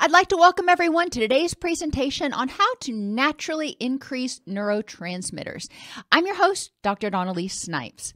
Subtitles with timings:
[0.00, 5.68] I'd like to welcome everyone to today's presentation on how to naturally increase neurotransmitters.
[6.10, 7.10] I'm your host, Dr.
[7.10, 8.12] Dawn-Elise Snipes.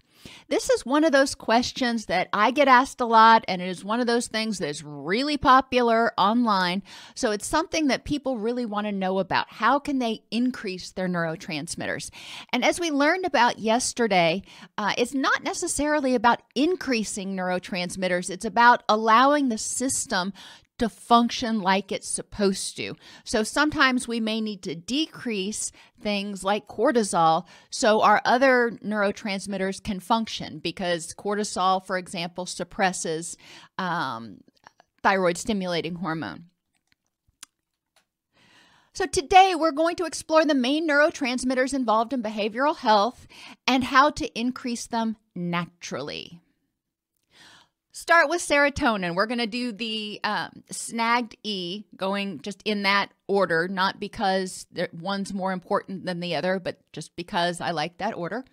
[0.48, 3.84] This is one of those questions that I get asked a lot, and it is
[3.84, 6.82] one of those things that is really popular online.
[7.14, 9.46] So it's something that people really want to know about.
[9.48, 12.10] How can they increase their neurotransmitters?
[12.52, 14.42] And as we learned about yesterday,
[14.76, 20.32] uh, it's not necessarily about increasing neurotransmitters, it's about allowing the system
[20.78, 22.94] to function like it's supposed to.
[23.24, 30.00] So sometimes we may need to decrease things like cortisol so our other neurotransmitters can
[30.00, 33.36] function because cortisol, for example, suppresses
[33.78, 34.38] um,
[35.02, 36.44] thyroid stimulating hormone.
[38.94, 43.28] So, today we're going to explore the main neurotransmitters involved in behavioral health
[43.64, 46.40] and how to increase them naturally
[48.08, 49.14] start with serotonin.
[49.14, 54.66] We're going to do the um, snagged E, going just in that order, not because
[54.92, 58.44] one's more important than the other, but just because I like that order.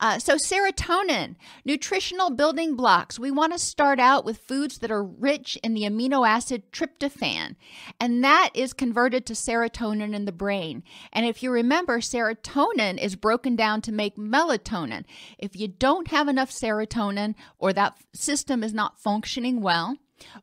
[0.00, 3.18] Uh, so, serotonin, nutritional building blocks.
[3.18, 7.56] We want to start out with foods that are rich in the amino acid tryptophan,
[8.00, 10.82] and that is converted to serotonin in the brain.
[11.12, 15.04] And if you remember, serotonin is broken down to make melatonin.
[15.38, 19.98] If you don't have enough serotonin or that system is not functioning well,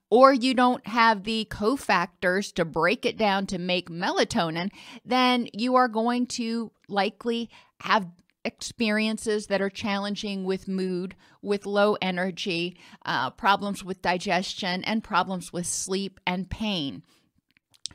[0.10, 4.72] or you don't have the cofactors to break it down to make melatonin,
[5.06, 7.50] then you are going to likely
[7.82, 8.08] have
[8.44, 15.54] experiences that are challenging with mood, with low energy, uh, problems with digestion, and problems
[15.54, 17.04] with sleep and pain.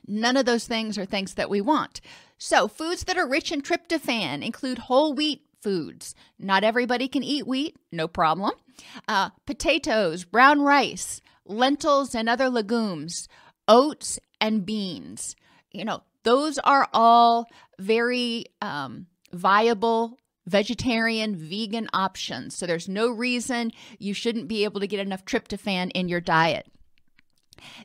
[0.06, 2.00] None of those things are things that we want.
[2.38, 6.14] So, foods that are rich in tryptophan include whole wheat foods.
[6.38, 8.52] Not everybody can eat wheat, no problem.
[9.08, 13.28] Uh, potatoes, brown rice, lentils and other legumes,
[13.68, 15.36] oats and beans.
[15.70, 17.46] You know, those are all
[17.78, 22.56] very um, viable vegetarian, vegan options.
[22.56, 26.66] So there's no reason you shouldn't be able to get enough tryptophan in your diet.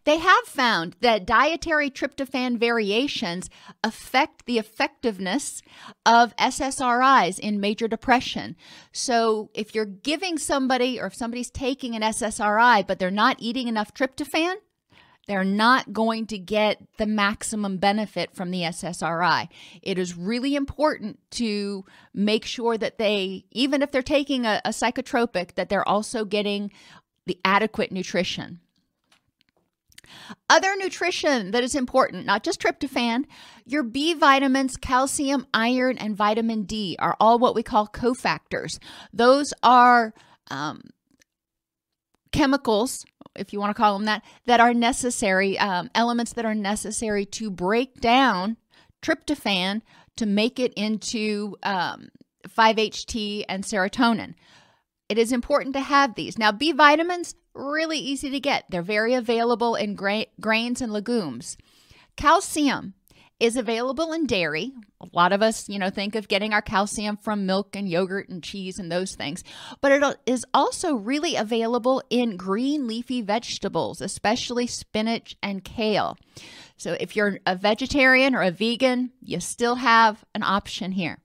[0.04, 3.50] They have found that dietary tryptophan variations
[3.84, 5.62] affect the effectiveness
[6.06, 8.56] of SSRIs in major depression.
[8.92, 13.68] So, if you're giving somebody or if somebody's taking an SSRI but they're not eating
[13.68, 14.56] enough tryptophan,
[15.28, 19.48] they're not going to get the maximum benefit from the SSRI.
[19.82, 24.70] It is really important to make sure that they, even if they're taking a, a
[24.70, 26.72] psychotropic, that they're also getting
[27.28, 28.60] the adequate nutrition.
[30.50, 33.26] Other nutrition that is important, not just tryptophan,
[33.66, 38.80] your B vitamins, calcium, iron, and vitamin D are all what we call cofactors.
[39.14, 40.14] Those are
[40.50, 40.82] um,
[42.32, 43.06] chemicals,
[43.36, 47.26] if you want to call them that, that are necessary, um, elements that are necessary
[47.26, 48.58] to break down
[49.02, 49.82] tryptophan
[50.18, 52.10] to make it into um,
[52.48, 54.36] 5-HT and serotonin.
[55.10, 56.38] It is important to have these.
[56.38, 58.66] Now, B vitamins, really easy to get.
[58.70, 61.58] They're very available in gra- grains and legumes.
[62.16, 62.94] Calcium
[63.42, 64.72] is available in dairy.
[65.02, 68.30] A lot of us, you know, think of getting our calcium from milk and yogurt
[68.30, 69.44] and cheese and those things,
[69.82, 76.18] but it is also really available in green leafy vegetables, especially spinach and kale.
[76.78, 81.18] So if you're a vegetarian or a vegan, you still have an option here.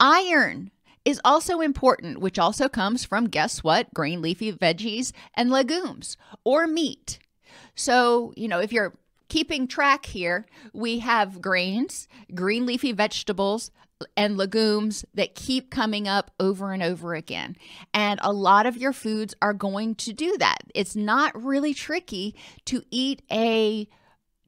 [0.00, 0.72] Iron
[1.04, 3.92] is also important, which also comes from guess what?
[3.94, 7.18] Green leafy veggies and legumes or meat.
[7.74, 8.94] So, you know, if you're
[9.28, 13.70] keeping track here, we have grains, green leafy vegetables,
[14.16, 17.56] and legumes that keep coming up over and over again.
[17.92, 20.58] And a lot of your foods are going to do that.
[20.74, 22.34] It's not really tricky
[22.66, 23.88] to eat a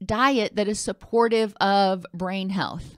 [0.03, 2.97] diet that is supportive of brain health.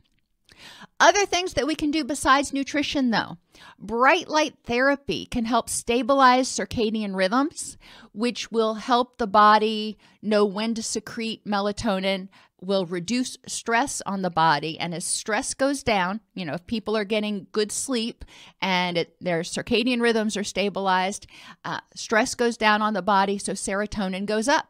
[0.99, 3.37] Other things that we can do besides nutrition, though
[3.77, 7.77] bright light therapy can help stabilize circadian rhythms,
[8.11, 12.27] which will help the body know when to secrete melatonin
[12.61, 14.77] will reduce stress on the body.
[14.79, 18.25] And as stress goes down, you know, if people are getting good sleep
[18.61, 21.27] and it, their circadian rhythms are stabilized,
[21.63, 24.67] uh, stress goes down on the body, so serotonin goes up.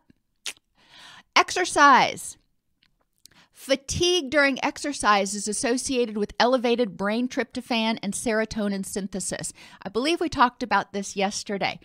[1.36, 2.38] Exercise.
[3.70, 9.54] Fatigue during exercise is associated with elevated brain tryptophan and serotonin synthesis.
[9.84, 11.80] I believe we talked about this yesterday.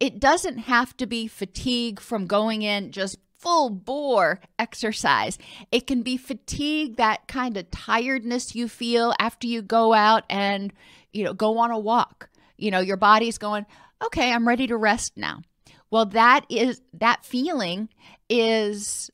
[0.00, 5.36] It doesn't have to be fatigue from going in just full bore exercise.
[5.70, 10.72] It can be fatigue, that kind of tiredness you feel after you go out and,
[11.12, 12.30] you know, go on a walk.
[12.56, 13.66] You know, your body's going,
[14.02, 15.42] okay, I'm ready to rest now.
[15.90, 17.90] Well, that is that feeling
[18.30, 19.10] is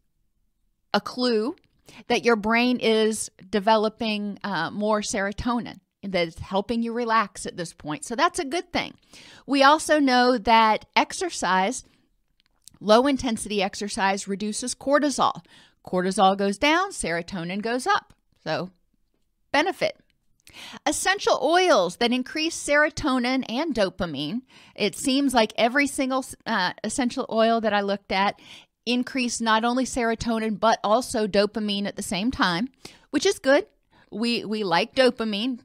[0.95, 1.57] a clue
[2.09, 8.05] that your brain is developing uh, more serotonin that's helping you relax at this point.
[8.05, 8.95] So that's a good thing.
[9.47, 11.85] We also know that exercise
[12.83, 15.45] Low intensity exercise reduces cortisol.
[15.87, 18.13] Cortisol goes down, serotonin goes up.
[18.43, 18.71] So,
[19.53, 19.97] benefit.
[20.85, 24.43] Essential oils that increase serotonin and dopamine.
[24.75, 28.39] It seems like every single uh, essential oil that I looked at
[28.87, 32.69] increased not only serotonin but also dopamine at the same time,
[33.11, 33.67] which is good.
[34.11, 35.61] We we like dopamine.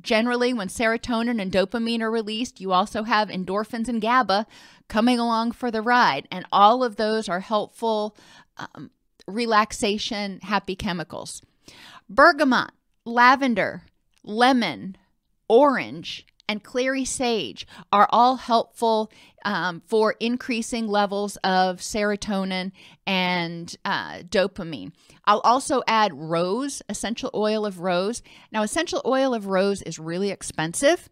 [0.00, 4.46] Generally, when serotonin and dopamine are released, you also have endorphins and GABA
[4.88, 6.28] coming along for the ride.
[6.30, 8.16] And all of those are helpful
[8.56, 8.90] um,
[9.26, 11.42] relaxation, happy chemicals.
[12.08, 12.70] Bergamot,
[13.04, 13.82] lavender,
[14.22, 14.96] lemon,
[15.48, 19.10] orange, and clary sage are all helpful
[19.44, 22.72] um, for increasing levels of serotonin
[23.06, 24.92] and uh, dopamine.
[25.24, 28.22] I'll also add rose, essential oil of rose.
[28.50, 31.08] Now, essential oil of rose is really expensive.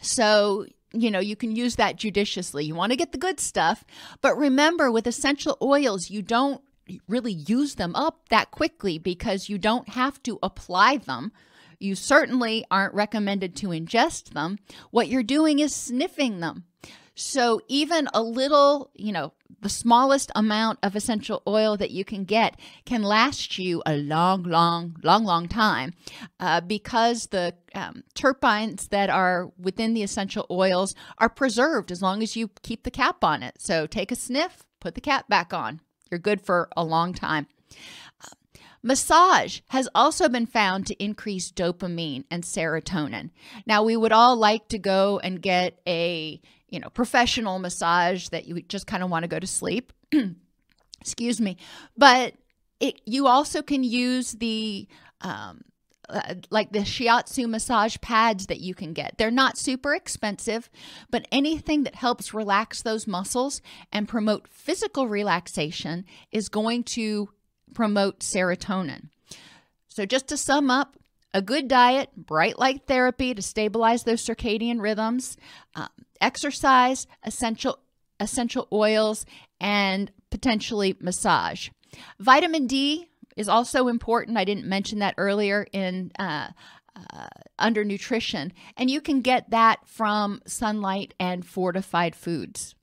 [0.00, 2.64] So you know, you can use that judiciously.
[2.64, 3.84] You want to get the good stuff.
[4.20, 6.60] But remember, with essential oils, you don't
[7.08, 11.32] really use them up that quickly because you don't have to apply them.
[11.82, 14.58] You certainly aren't recommended to ingest them.
[14.90, 16.64] What you're doing is sniffing them.
[17.14, 22.24] So even a little, you know, the smallest amount of essential oil that you can
[22.24, 25.92] get can last you a long, long, long, long time
[26.40, 32.22] uh, because the um, terpenes that are within the essential oils are preserved as long
[32.22, 33.60] as you keep the cap on it.
[33.60, 35.80] So take a sniff, put the cap back on.
[36.10, 37.46] You're good for a long time.
[38.82, 43.30] Massage has also been found to increase dopamine and serotonin.
[43.66, 46.40] Now, we would all like to go and get a
[46.72, 49.92] you know, professional massage that you just kind of want to go to sleep.
[51.00, 51.58] Excuse me.
[51.96, 52.34] But
[52.80, 54.88] it, you also can use the
[55.20, 55.60] um,
[56.08, 59.18] uh, like the shiatsu massage pads that you can get.
[59.18, 60.70] They're not super expensive,
[61.10, 63.60] but anything that helps relax those muscles
[63.92, 67.28] and promote physical relaxation is going to
[67.74, 69.08] promote serotonin.
[69.88, 70.96] So, just to sum up,
[71.34, 75.36] a good diet, bright light therapy to stabilize those circadian rhythms,
[75.74, 75.88] um,
[76.20, 77.78] exercise, essential
[78.20, 79.26] essential oils,
[79.60, 81.70] and potentially massage.
[82.20, 84.38] Vitamin D is also important.
[84.38, 86.48] I didn't mention that earlier in uh,
[86.94, 87.28] uh,
[87.58, 92.74] under nutrition, and you can get that from sunlight and fortified foods.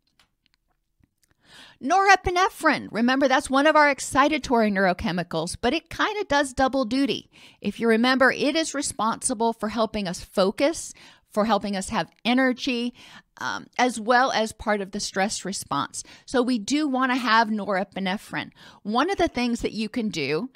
[1.81, 7.31] Norepinephrine, remember that's one of our excitatory neurochemicals, but it kind of does double duty.
[7.61, 10.93] If you remember, it is responsible for helping us focus,
[11.31, 12.93] for helping us have energy,
[13.39, 16.03] um, as well as part of the stress response.
[16.25, 18.51] So, we do want to have norepinephrine.
[18.83, 20.49] One of the things that you can do,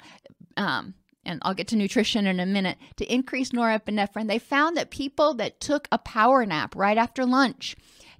[0.58, 0.92] um,
[1.24, 5.32] and I'll get to nutrition in a minute, to increase norepinephrine, they found that people
[5.34, 7.76] that took a power nap right after lunch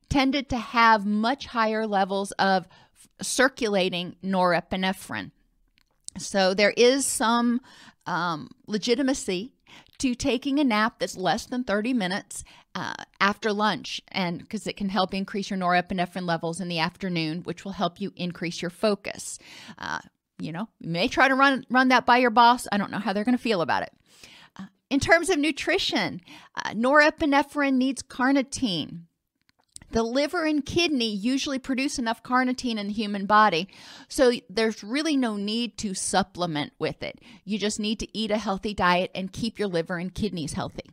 [0.09, 2.69] tended to have much higher levels of
[3.27, 5.31] circulating norepinephrine.
[6.19, 7.61] So, there is some
[8.07, 9.53] um, legitimacy
[9.99, 14.77] to taking a nap that's less than 30 minutes uh, after lunch and because it
[14.77, 18.71] can help increase your norepinephrine levels in the afternoon which will help you increase your
[18.71, 19.39] focus.
[19.79, 20.01] Uh,
[20.39, 22.67] you know you may try to run run that by your boss.
[22.73, 23.93] I don't know how they're going to feel about it.
[24.59, 26.21] Uh, in terms of nutrition
[26.57, 29.03] uh, norepinephrine needs carnitine
[29.95, 33.69] the liver and kidney usually produce enough carnitine in the human body,
[34.09, 37.21] so there's really no need to supplement with it.
[37.45, 40.91] You just need to eat a healthy diet and keep your liver and kidneys healthy.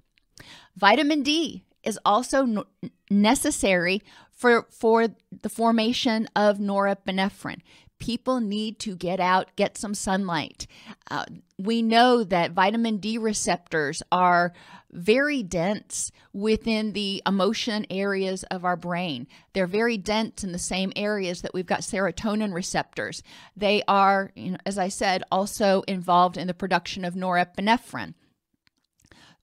[0.76, 2.68] Vitamin D is also
[3.10, 5.08] necessary for, for
[5.42, 7.62] the formation of norepinephrine.
[8.02, 10.66] People need to get out, get some sunlight.
[11.10, 11.24] Uh,
[11.58, 14.52] we know that vitamin D receptors are
[14.92, 19.28] very dense within the emotion areas of our brain.
[19.54, 23.22] They're very dense in the same areas that we've got serotonin receptors.
[23.56, 28.16] They are, you know, as I said, also involved in the production of norepinephrine.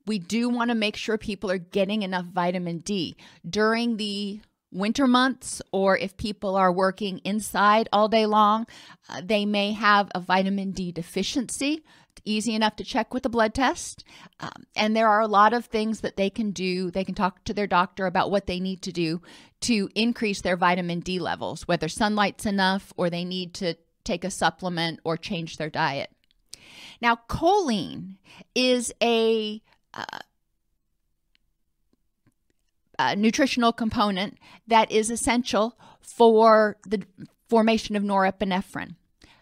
[0.05, 3.17] We do want to make sure people are getting enough vitamin D
[3.49, 8.67] during the winter months or if people are working inside all day long,
[9.09, 11.85] uh, they may have a vitamin D deficiency.
[12.25, 14.05] Easy enough to check with a blood test.
[14.41, 16.91] Um, and there are a lot of things that they can do.
[16.91, 19.23] They can talk to their doctor about what they need to do
[19.61, 24.31] to increase their vitamin D levels, whether sunlight's enough or they need to take a
[24.31, 26.11] supplement or change their diet.
[27.01, 28.17] Now, choline
[28.55, 29.63] is a
[29.95, 30.05] uh,
[33.17, 37.02] nutritional component that is essential for the
[37.49, 38.97] formation of norepinephrine.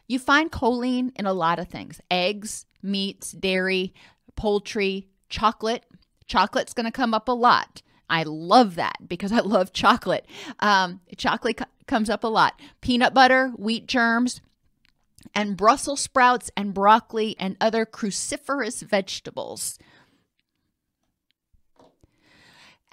[0.07, 3.93] You find choline in a lot of things eggs, meats, dairy,
[4.37, 5.85] poultry, chocolate.
[6.27, 7.83] Chocolate's going to come up a lot.
[8.09, 10.27] I love that because I love chocolate.
[10.61, 12.61] Um, chocolate co- comes up a lot.
[12.81, 14.41] Peanut butter, wheat germs,
[15.35, 19.79] and Brussels sprouts and broccoli and other cruciferous vegetables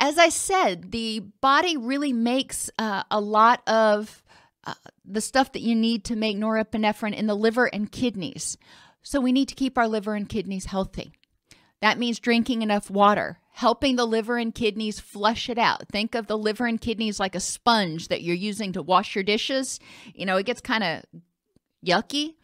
[0.03, 4.21] as I said, the body really makes uh, a lot of
[4.65, 4.73] uh,
[5.05, 8.57] the stuff that you need to make norepinephrine in the liver and kidneys.
[9.01, 11.13] So we need to keep our liver and kidneys healthy.
[11.79, 15.87] That means drinking enough water, helping the liver and kidneys flush it out.
[15.87, 19.23] Think of the liver and kidneys like a sponge that you're using to wash your
[19.23, 19.79] dishes.
[20.13, 21.05] You know, it gets kind of
[21.85, 22.35] yucky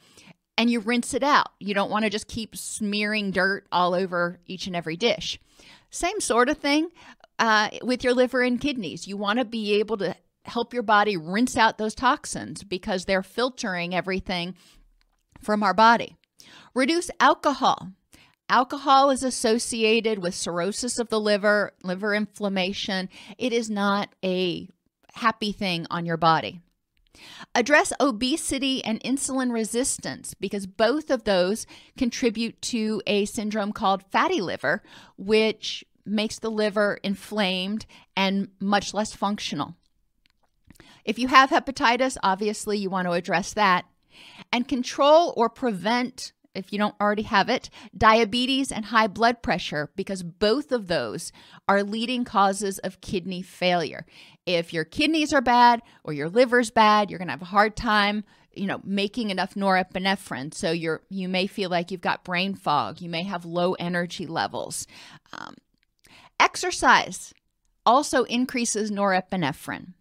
[0.58, 1.50] and you rinse it out.
[1.60, 5.42] You don't want to just keep smearing dirt all over each and every dish.
[5.90, 6.90] Same sort of thing
[7.40, 9.08] uh, with your liver and kidneys.
[9.08, 10.16] You want to be able to
[10.46, 14.56] help your body rinse out those toxins because they're filtering everything
[15.40, 16.18] from our body.
[16.76, 17.90] Reduce alcohol.
[18.50, 23.10] Alcohol is associated with cirrhosis of the liver, liver inflammation.
[23.38, 24.68] It is not a
[25.14, 26.62] happy thing on your body.
[27.54, 31.68] Address obesity and insulin resistance because both of those
[31.98, 34.82] contribute to a syndrome called fatty liver,
[35.18, 37.86] which makes the liver inflamed
[38.16, 39.76] and much less functional.
[41.06, 43.86] If you have hepatitis, obviously you want to address that.
[44.52, 49.90] And control or prevent, if you don't already have it, diabetes and high blood pressure,
[49.96, 51.32] because both of those
[51.68, 54.06] are leading causes of kidney failure.
[54.46, 57.76] If your kidneys are bad or your liver's bad, you're going to have a hard
[57.76, 58.24] time
[58.54, 63.00] you know making enough norepinephrine so you're you may feel like you've got brain fog
[63.00, 64.88] you may have low energy levels
[65.34, 65.56] um,
[66.40, 67.34] Exercise
[67.86, 69.94] also increases norepinephrine.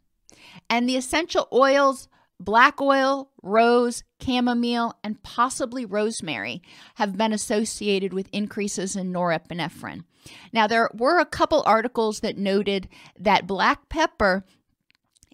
[0.71, 6.63] And the essential oils, black oil, rose, chamomile, and possibly rosemary,
[6.97, 10.05] have been associated with increases in norepinephrine.
[10.53, 14.45] Now, there were a couple articles that noted that black pepper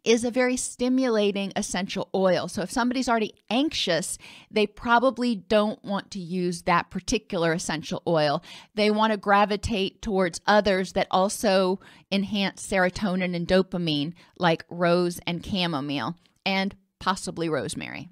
[0.05, 2.47] is a very stimulating essential oil.
[2.47, 4.19] So if somebody's already anxious,
[4.51, 8.43] they probably don't want to use that particular essential oil.
[8.75, 11.81] They want to gravitate towards others that also
[12.13, 18.11] enhance serotonin and dopamine, like rose and chamomile, and possibly rosemary.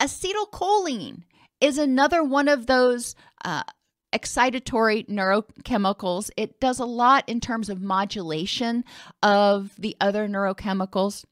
[0.00, 1.22] Acetylcholine
[1.60, 3.14] is another one of those
[3.44, 3.62] uh,
[4.12, 6.30] excitatory neurochemicals.
[6.36, 8.84] It does a lot in terms of modulation
[9.22, 11.24] of the other neurochemicals.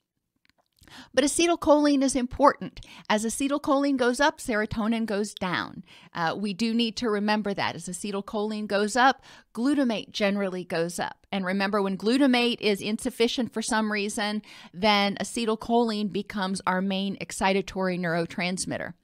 [1.12, 2.80] But acetylcholine is important.
[3.08, 5.84] As acetylcholine goes up, serotonin goes down.
[6.14, 7.74] Uh, we do need to remember that.
[7.74, 9.22] As acetylcholine goes up,
[9.54, 11.26] glutamate generally goes up.
[11.30, 14.42] And remember, when glutamate is insufficient for some reason,
[14.72, 18.94] then acetylcholine becomes our main excitatory neurotransmitter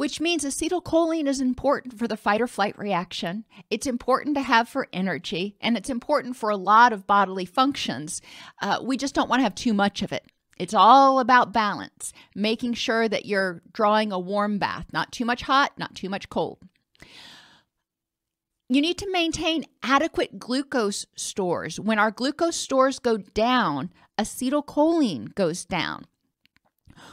[0.00, 3.44] which means acetylcholine is important for the fight or flight reaction.
[3.68, 8.22] It's important to have for energy, and it's important for a lot of bodily functions.
[8.62, 10.24] Uh, we just don't want to have too much of it.
[10.56, 15.42] It's all about balance, making sure that you're drawing a warm bath, not too much
[15.42, 16.60] hot, not too much cold.
[18.70, 21.78] You need to maintain adequate glucose stores.
[21.78, 26.06] When our glucose stores go down, acetylcholine goes down.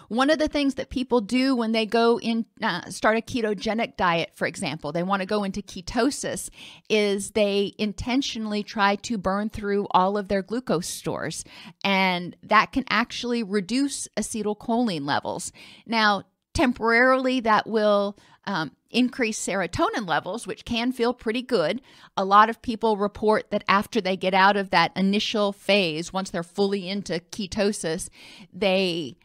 [0.09, 3.97] One of the things that people do when they go in, uh, start a ketogenic
[3.97, 6.49] diet, for example, they want to go into ketosis,
[6.89, 11.43] is they intentionally try to burn through all of their glucose stores.
[11.83, 15.51] And that can actually reduce acetylcholine levels.
[15.85, 21.81] Now, temporarily, that will um, increased serotonin levels, which can feel pretty good.
[22.15, 26.29] A lot of people report that after they get out of that initial phase, once
[26.29, 28.09] they're fully into ketosis,
[28.53, 29.17] they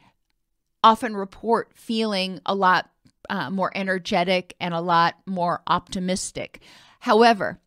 [0.83, 2.91] often report feeling a lot
[3.31, 6.61] uh, more energetic and a lot more optimistic.
[7.01, 7.61] However,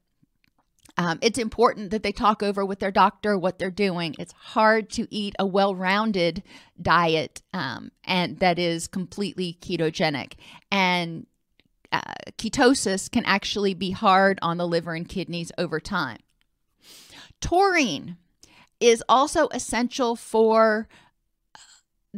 [0.97, 4.15] um, it's important that they talk over with their doctor what they're doing.
[4.17, 6.43] It's hard to eat a well rounded
[6.81, 10.33] diet um, and that is completely ketogenic.
[10.71, 11.27] And
[11.91, 12.01] uh,
[12.37, 16.19] ketosis can actually be hard on the liver and kidneys over time.
[17.41, 18.17] Taurine
[18.79, 20.87] is also essential for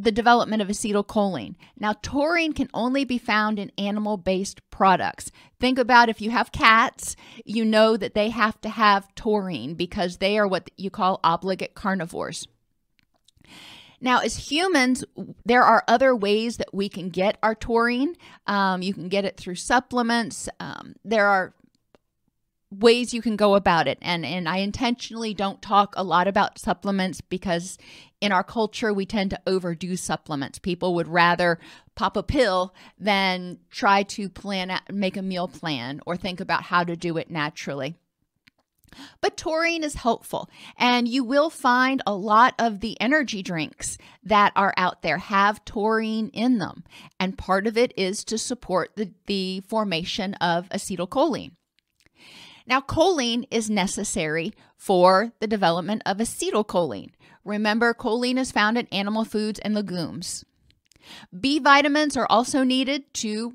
[0.02, 1.56] the development of acetylcholine.
[1.78, 5.30] Now, taurine can only be found in animal based products.
[5.58, 10.18] Think about if you have cats, you know that they have to have taurine because
[10.18, 12.46] they are what you call obligate carnivores.
[14.00, 15.04] Now, as humans,
[15.44, 18.14] there are other ways that we can get our taurine.
[18.46, 20.48] Um, you can get it through supplements.
[20.60, 21.54] Um, there are
[22.70, 26.58] ways you can go about it and and I intentionally don't talk a lot about
[26.58, 27.78] supplements because
[28.20, 30.58] in our culture we tend to overdo supplements.
[30.58, 31.58] People would rather
[31.94, 36.84] pop a pill than try to plan make a meal plan or think about how
[36.84, 37.96] to do it naturally.
[39.20, 40.48] But taurine is helpful,
[40.78, 45.64] and you will find a lot of the energy drinks that are out there have
[45.64, 46.84] taurine in them.
[47.20, 51.52] And part of it is to support the, the formation of acetylcholine.
[52.66, 57.10] Now, choline is necessary for the development of acetylcholine.
[57.48, 60.44] Remember, choline is found in animal foods and legumes.
[61.38, 63.54] B vitamins are also needed to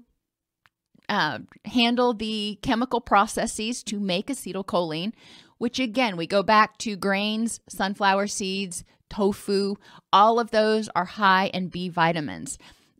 [1.07, 5.13] uh, handle the chemical processes to make acetylcholine,
[5.59, 9.75] which again, we go back to grains, sunflower seeds, tofu,
[10.11, 12.57] all of those are high in B vitamins.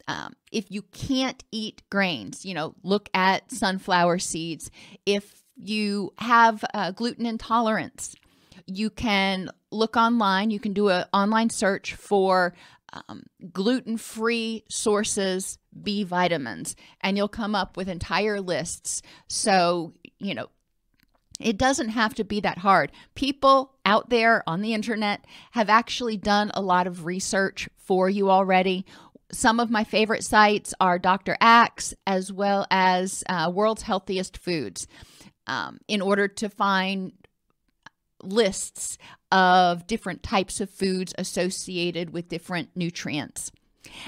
[0.07, 4.69] Um, if you can't eat grains, you know, look at sunflower seeds.
[5.07, 8.15] If you have uh, gluten intolerance,
[8.65, 10.51] you can look online.
[10.51, 12.53] You can do an online search for
[12.93, 19.01] um, gluten free sources B vitamins, and you'll come up with entire lists.
[19.27, 20.48] So, you know,
[21.39, 22.91] it doesn't have to be that hard.
[23.15, 28.29] People out there on the internet have actually done a lot of research for you
[28.29, 28.86] already.
[29.32, 31.36] Some of my favorite sites are Dr.
[31.41, 34.88] Axe as well as uh, World's Healthiest Foods
[35.48, 37.13] um, in order to find
[38.23, 38.97] lists
[39.31, 43.51] of different types of foods associated with different nutrients.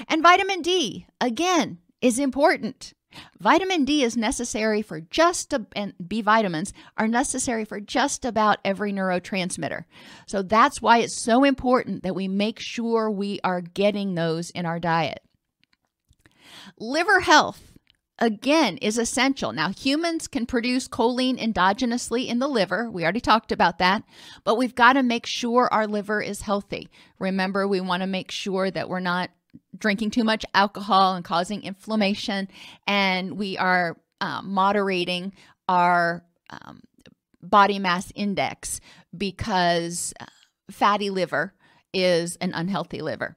[0.08, 2.94] And vitamin D, again, is important.
[3.38, 8.58] Vitamin D is necessary for just a, and B vitamins are necessary for just about
[8.64, 9.84] every neurotransmitter.
[10.26, 14.66] So that's why it's so important that we make sure we are getting those in
[14.66, 15.20] our diet.
[16.78, 17.72] Liver health
[18.18, 19.52] again is essential.
[19.52, 22.90] Now, humans can produce choline endogenously in the liver.
[22.90, 24.02] We already talked about that,
[24.44, 26.88] but we've got to make sure our liver is healthy.
[27.18, 29.30] Remember, we want to make sure that we're not
[29.76, 32.48] drinking too much alcohol and causing inflammation,
[32.86, 35.32] and we are uh, moderating
[35.68, 36.80] our um,
[37.42, 38.80] body mass index
[39.16, 40.26] because uh,
[40.70, 41.54] fatty liver
[41.92, 43.36] is an unhealthy liver.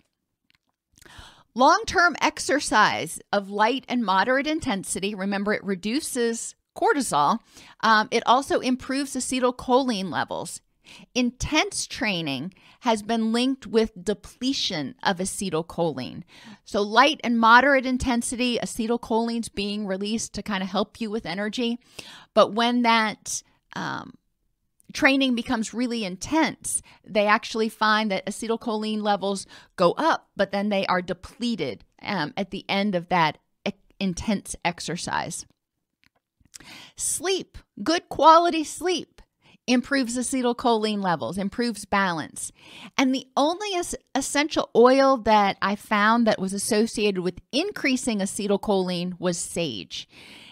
[1.55, 7.39] Long term exercise of light and moderate intensity, remember, it reduces cortisol.
[7.81, 10.61] Um, it also improves acetylcholine levels.
[11.13, 16.23] Intense training has been linked with depletion of acetylcholine.
[16.63, 21.79] So, light and moderate intensity, acetylcholine's being released to kind of help you with energy.
[22.33, 23.43] But when that
[23.75, 24.13] um,
[24.93, 30.85] training becomes really intense, they actually find that acetylcholine levels go up, but then they
[30.87, 35.45] are depleted um, at the end of that e- intense exercise.
[36.95, 39.21] Sleep, good quality sleep,
[39.67, 42.51] improves acetylcholine levels, improves balance.
[42.97, 49.19] And the only es- essential oil that I found that was associated with increasing acetylcholine
[49.19, 50.07] was sage.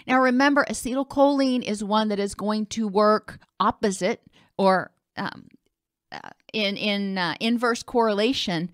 [0.08, 4.22] Now, remember, acetylcholine is one that is going to work opposite
[4.58, 5.50] or um,
[6.12, 8.72] uh, in in uh, inverse correlation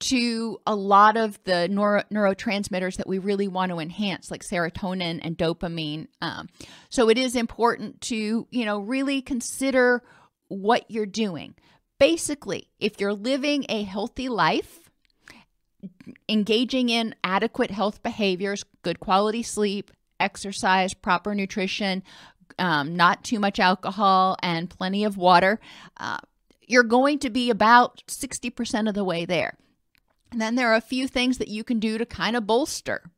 [0.00, 5.20] to a lot of the neuro- neurotransmitters that we really want to enhance, like serotonin
[5.22, 6.08] and dopamine.
[6.20, 6.48] Um,
[6.90, 10.02] so it is important to you know really consider
[10.48, 11.54] what you're doing.
[12.00, 14.90] Basically, if you're living a healthy life,
[16.28, 19.92] engaging in adequate health behaviors, good quality sleep,
[20.22, 22.02] exercise, proper nutrition,
[22.58, 25.60] um, not too much alcohol, and plenty of water,
[25.98, 26.18] uh,
[26.66, 29.56] you're going to be about 60% of the way there.
[30.30, 33.10] And then there are a few things that you can do to kind of bolster.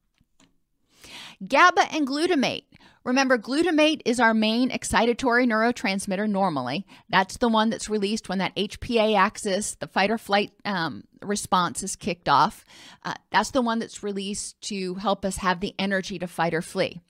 [1.47, 2.65] GABA and glutamate.
[3.05, 6.87] Remember, glutamate is our main excitatory neurotransmitter normally.
[7.11, 11.83] That's the one that's released when that HPA axis, the fight or flight um, response,
[11.83, 12.65] is kicked off.
[13.03, 16.63] Uh, that's the one that's released to help us have the energy to fight or
[16.63, 17.01] flee.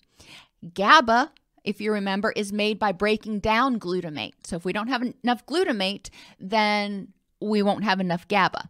[0.73, 1.31] GABA,
[1.63, 4.35] if you remember, is made by breaking down glutamate.
[4.43, 7.14] So if we don't have enough glutamate, then
[7.45, 8.69] we won't have enough GABA.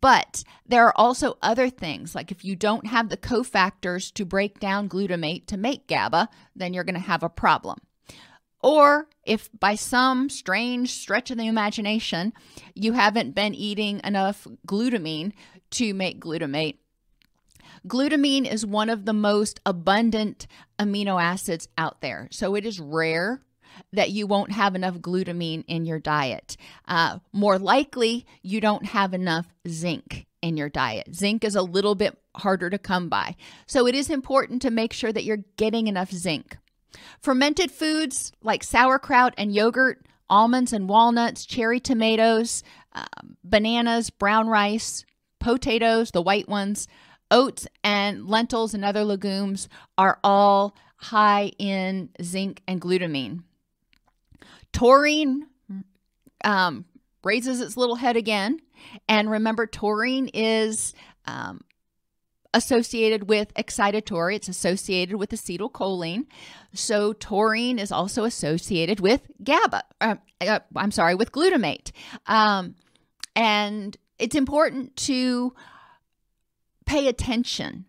[0.00, 4.60] But there are also other things, like if you don't have the cofactors to break
[4.60, 7.78] down glutamate to make GABA, then you're going to have a problem.
[8.62, 12.34] Or if by some strange stretch of the imagination
[12.74, 15.32] you haven't been eating enough glutamine
[15.70, 16.76] to make glutamate,
[17.86, 20.46] Glutamine is one of the most abundant
[20.78, 22.28] amino acids out there.
[22.30, 23.42] So it is rare
[23.92, 26.56] that you won't have enough glutamine in your diet.
[26.86, 31.14] Uh, more likely, you don't have enough zinc in your diet.
[31.14, 33.36] Zinc is a little bit harder to come by.
[33.66, 36.56] So it is important to make sure that you're getting enough zinc.
[37.20, 42.62] Fermented foods like sauerkraut and yogurt, almonds and walnuts, cherry tomatoes,
[42.94, 43.04] uh,
[43.44, 45.04] bananas, brown rice,
[45.38, 46.88] potatoes, the white ones,
[47.30, 53.42] oats and lentils and other legumes are all high in zinc and glutamine.
[54.72, 55.46] Taurine
[56.44, 56.84] um,
[57.24, 58.60] raises its little head again.
[59.08, 60.94] And remember, taurine is
[61.26, 61.60] um,
[62.54, 66.26] associated with excitatory, it's associated with acetylcholine.
[66.74, 69.82] So, taurine is also associated with GABA.
[70.00, 71.92] Uh, uh, I'm sorry, with glutamate.
[72.26, 72.74] Um,
[73.36, 75.54] and it's important to
[76.86, 77.84] pay attention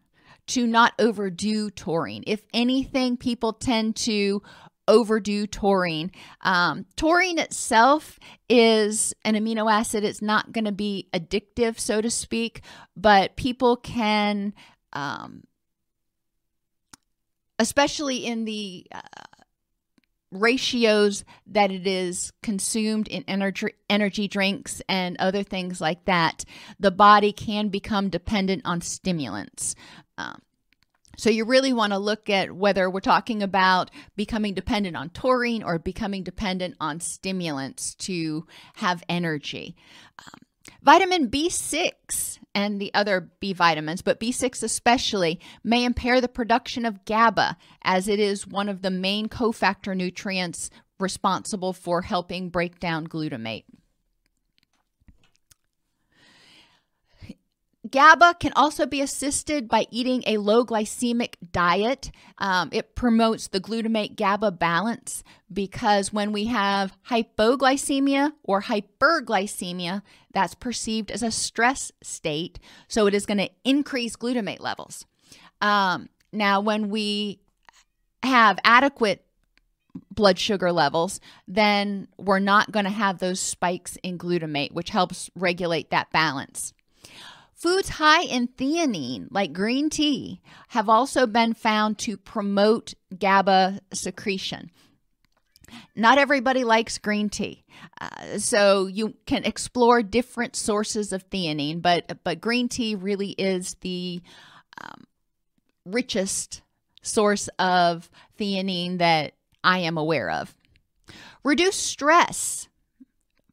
[0.48, 2.24] to not overdo taurine.
[2.28, 4.41] If anything, people tend to
[4.88, 6.12] overdo taurine.
[6.41, 10.04] Um, taurine itself is an amino acid.
[10.04, 12.62] It's not going to be addictive, so to speak,
[12.96, 14.54] but people can,
[14.94, 15.44] um,
[17.60, 19.02] especially in the uh,
[20.32, 26.46] ratios that it is consumed in energy energy drinks and other things like that,
[26.80, 29.76] the body can become dependent on stimulants.
[30.17, 30.41] Um,
[31.17, 35.63] so you really want to look at whether we're talking about becoming dependent on taurine
[35.63, 38.45] or becoming dependent on stimulants to
[38.76, 39.76] have energy.
[40.19, 40.39] Um,
[40.82, 47.06] vitamin B6 and the other B vitamins, but B6 especially, may impair the production of
[47.06, 50.69] GABA as it is one of the main cofactor nutrients
[51.00, 53.63] responsible for helping break down glutamate.
[57.91, 62.12] GABA can also be assisted by eating a low glycemic diet.
[62.38, 70.01] Um, it promotes the glutamate GABA balance because when we have hypoglycemia or hyperglycemia,
[70.34, 72.60] that's perceived as a stress state.
[72.88, 75.06] So it is going to increase glutamate levels.
[75.62, 77.41] Um, now, when we
[78.23, 79.25] have adequate
[80.10, 85.30] blood sugar levels, then we're not going to have those spikes in glutamate, which helps
[85.36, 86.73] regulate that balance.
[87.62, 94.71] Foods high in theanine, like green tea, have also been found to promote GABA secretion.
[95.95, 97.63] Not everybody likes green tea,
[98.02, 103.76] uh, so you can explore different sources of theanine, but but green tea really is
[103.82, 104.24] the
[104.84, 105.04] um,
[105.86, 106.63] richest
[107.04, 110.56] source of theanine that I am aware of.
[111.43, 112.69] Reduce stress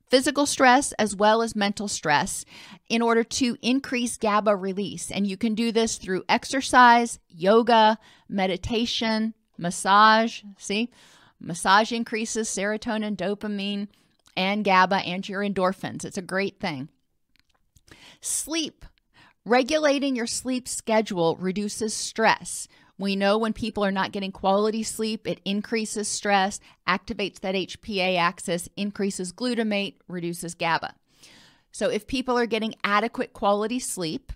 [0.08, 2.44] physical stress as well as mental stress
[2.88, 5.10] in order to increase GABA release.
[5.10, 7.98] And you can do this through exercise, yoga,
[8.28, 10.42] meditation, massage.
[10.58, 10.90] See,
[11.40, 13.88] massage increases serotonin, dopamine,
[14.36, 16.04] and GABA and your endorphins.
[16.04, 16.88] It's a great thing.
[18.20, 18.84] Sleep.
[19.44, 22.68] Regulating your sleep schedule reduces stress.
[22.98, 28.18] We know when people are not getting quality sleep, it increases stress, activates that HPA
[28.18, 30.94] axis, increases glutamate, reduces GABA.
[31.78, 34.32] So if people are getting adequate quality sleep,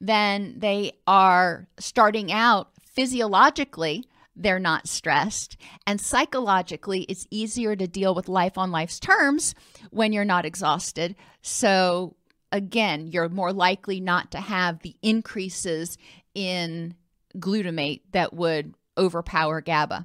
[0.00, 5.56] then they are starting out physiologically they're not stressed.
[5.86, 9.54] And psychologically, it's easier to deal with life on life's terms
[9.90, 11.14] when you're not exhausted.
[11.40, 12.16] So,
[12.50, 15.96] again, you're more likely not to have the increases
[16.34, 16.96] in
[17.38, 20.04] glutamate that would overpower GABA.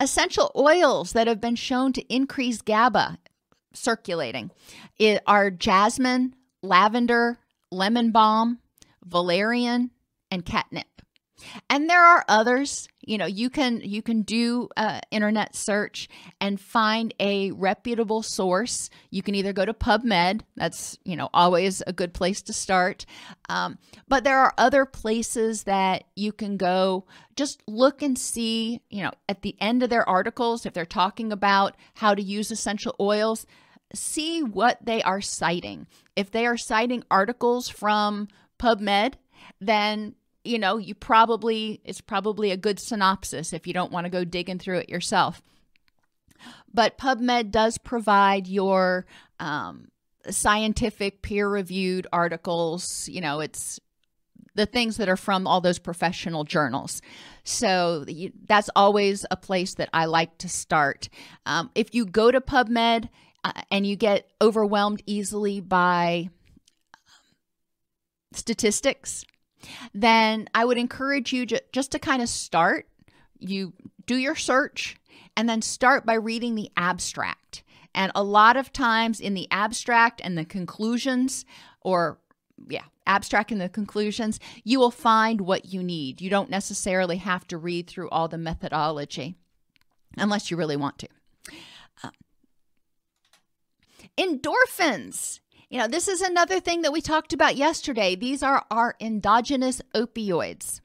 [0.00, 3.18] Essential oils that have been shown to increase GABA
[3.74, 4.50] circulating
[4.98, 7.38] it are jasmine, lavender,
[7.70, 8.58] lemon balm,
[9.04, 9.90] valerian,
[10.30, 10.86] and catnip.
[11.68, 12.88] And there are others.
[13.00, 16.08] You know, you can you can do a internet search
[16.40, 18.90] and find a reputable source.
[19.10, 20.42] You can either go to PubMed.
[20.56, 23.04] That's you know always a good place to start.
[23.48, 23.78] Um,
[24.08, 27.06] but there are other places that you can go.
[27.34, 28.80] Just look and see.
[28.88, 32.50] You know, at the end of their articles, if they're talking about how to use
[32.50, 33.46] essential oils,
[33.94, 35.86] see what they are citing.
[36.14, 38.28] If they are citing articles from
[38.58, 39.14] PubMed,
[39.60, 44.10] then you know, you probably, it's probably a good synopsis if you don't want to
[44.10, 45.42] go digging through it yourself.
[46.72, 49.06] But PubMed does provide your
[49.38, 49.88] um,
[50.28, 53.08] scientific peer reviewed articles.
[53.08, 53.78] You know, it's
[54.54, 57.00] the things that are from all those professional journals.
[57.44, 61.08] So you, that's always a place that I like to start.
[61.46, 63.08] Um, if you go to PubMed
[63.44, 66.28] uh, and you get overwhelmed easily by
[68.32, 69.24] statistics,
[69.94, 72.88] then I would encourage you just to kind of start.
[73.38, 73.72] You
[74.06, 74.96] do your search
[75.36, 77.62] and then start by reading the abstract.
[77.94, 81.44] And a lot of times in the abstract and the conclusions,
[81.80, 82.18] or
[82.68, 86.20] yeah, abstract and the conclusions, you will find what you need.
[86.20, 89.36] You don't necessarily have to read through all the methodology
[90.16, 91.08] unless you really want to.
[92.02, 92.10] Uh,
[94.18, 95.40] endorphins.
[95.72, 98.14] You know, this is another thing that we talked about yesterday.
[98.14, 100.82] These are our endogenous opioids.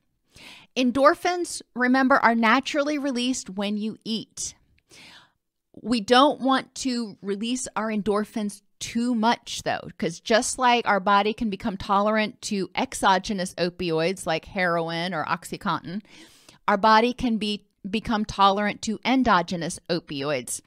[0.78, 4.56] Endorphins, remember, are naturally released when you eat.
[5.74, 11.34] We don't want to release our endorphins too much, though, because just like our body
[11.34, 16.02] can become tolerant to exogenous opioids like heroin or Oxycontin,
[16.66, 20.62] our body can be become tolerant to endogenous opioids.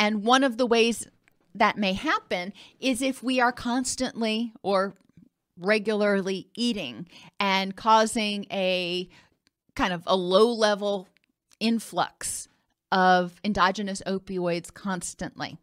[0.00, 1.06] And one of the ways
[1.54, 4.94] that may happen is if we are constantly or
[5.58, 7.08] regularly eating
[7.40, 9.08] and causing a
[9.74, 11.08] kind of a low level
[11.60, 12.48] influx
[12.92, 15.58] of endogenous opioids constantly.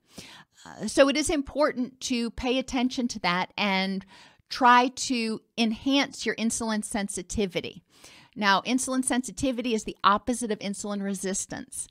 [0.66, 4.06] Uh, so it is important to pay attention to that and
[4.50, 7.84] try to enhance your insulin sensitivity.
[8.36, 11.88] Now, insulin sensitivity is the opposite of insulin resistance.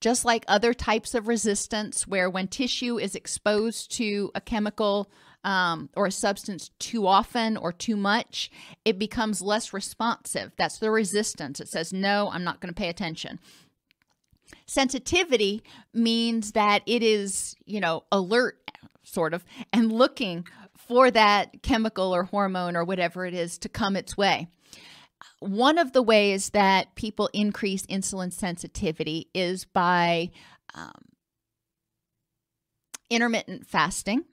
[0.00, 5.10] Just like other types of resistance, where when tissue is exposed to a chemical
[5.44, 8.50] um, or a substance too often or too much,
[8.84, 10.52] it becomes less responsive.
[10.56, 11.60] That's the resistance.
[11.60, 13.38] It says, no, I'm not going to pay attention.
[14.66, 18.58] Sensitivity means that it is, you know, alert,
[19.02, 23.96] sort of, and looking for that chemical or hormone or whatever it is to come
[23.96, 24.48] its way
[25.40, 30.30] one of the ways that people increase insulin sensitivity is by
[30.74, 31.10] um,
[33.08, 34.24] intermittent fasting.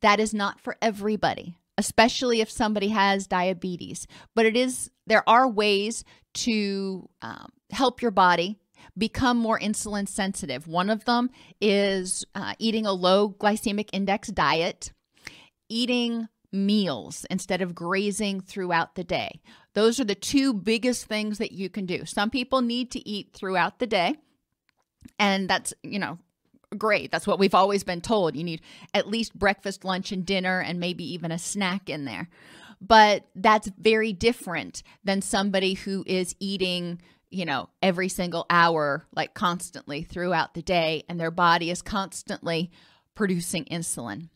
[0.00, 4.06] That is not for everybody, especially if somebody has diabetes.
[4.34, 8.58] But it is there are ways to um, help your body
[8.96, 10.66] become more insulin sensitive.
[10.66, 14.92] One of them is uh, eating a low glycemic index diet,
[15.68, 19.40] eating meals instead of grazing throughout the day.
[19.74, 22.04] Those are the two biggest things that you can do.
[22.04, 24.16] Some people need to eat throughout the day,
[25.18, 26.18] and that's, you know,
[26.76, 27.10] great.
[27.10, 28.36] That's what we've always been told.
[28.36, 28.60] You need
[28.92, 32.28] at least breakfast, lunch, and dinner, and maybe even a snack in there.
[32.80, 39.34] But that's very different than somebody who is eating, you know, every single hour, like
[39.34, 42.70] constantly throughout the day, and their body is constantly
[43.14, 44.28] producing insulin.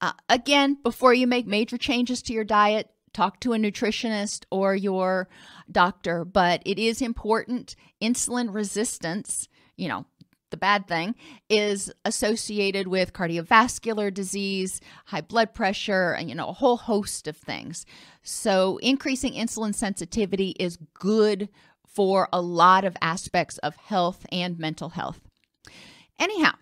[0.00, 4.74] Uh, again, before you make major changes to your diet, talk to a nutritionist or
[4.74, 5.28] your
[5.70, 6.24] doctor.
[6.24, 7.76] But it is important.
[8.02, 10.04] Insulin resistance, you know,
[10.50, 11.14] the bad thing,
[11.48, 17.36] is associated with cardiovascular disease, high blood pressure, and, you know, a whole host of
[17.36, 17.86] things.
[18.22, 21.48] So, increasing insulin sensitivity is good
[21.86, 25.20] for a lot of aspects of health and mental health.
[26.18, 26.52] Anyhow,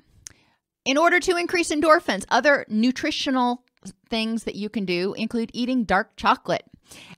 [0.85, 3.62] in order to increase endorphins, other nutritional
[4.09, 6.65] things that you can do include eating dark chocolate.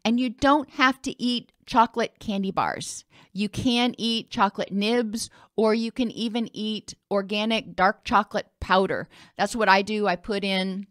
[0.04, 3.04] And you don't have to eat chocolate candy bars.
[3.32, 9.08] You can eat chocolate nibs, or you can even eat organic dark chocolate powder.
[9.36, 10.06] That's what I do.
[10.06, 10.86] I put in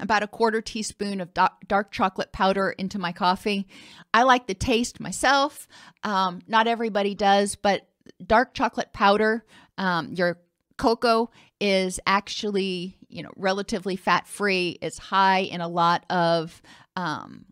[0.00, 1.30] about a quarter teaspoon of
[1.66, 3.66] dark chocolate powder into my coffee.
[4.14, 5.68] I like the taste myself.
[6.02, 7.88] Um, not everybody does, but
[8.24, 9.44] dark chocolate powder,
[9.78, 10.38] um, your
[10.76, 16.62] cocoa is actually you know relatively fat free it's high in a lot of
[16.96, 17.44] um,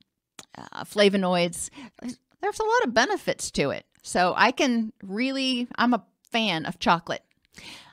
[0.57, 1.71] uh, flavonoids
[2.40, 6.79] there's a lot of benefits to it so i can really i'm a fan of
[6.79, 7.23] chocolate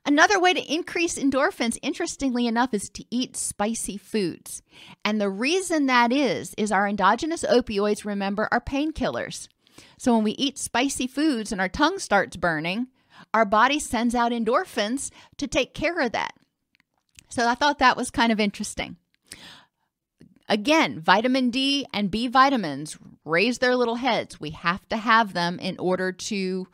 [0.08, 4.62] Another way to increase endorphins, interestingly enough, is to eat spicy foods.
[5.04, 9.47] And the reason that is, is our endogenous opioids, remember, are painkillers.
[9.97, 12.88] So when we eat spicy foods and our tongue starts burning,
[13.34, 16.34] our body sends out endorphins to take care of that.
[17.29, 18.97] So I thought that was kind of interesting.
[20.47, 24.39] Again, vitamin D and B vitamins raise their little heads.
[24.39, 26.67] We have to have them in order to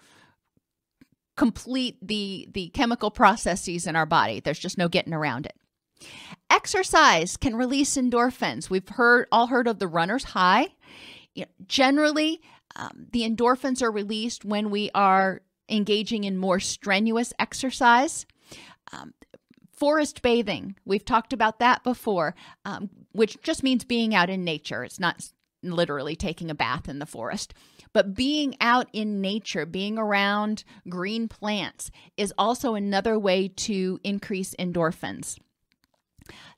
[1.37, 4.41] complete the the chemical processes in our body.
[4.41, 5.55] There's just no getting around it.
[6.49, 8.69] Exercise can release endorphins.
[8.69, 10.67] We've heard all heard of the runner's high.
[11.33, 12.41] You know, generally,
[12.75, 18.25] um, the endorphins are released when we are engaging in more strenuous exercise.
[18.91, 19.13] Um,
[19.81, 24.83] forest bathing, we've talked about that before, um, which just means being out in nature.
[24.83, 25.31] It's not
[25.63, 27.55] literally taking a bath in the forest.
[27.91, 34.53] But being out in nature, being around green plants, is also another way to increase
[34.59, 35.39] endorphins.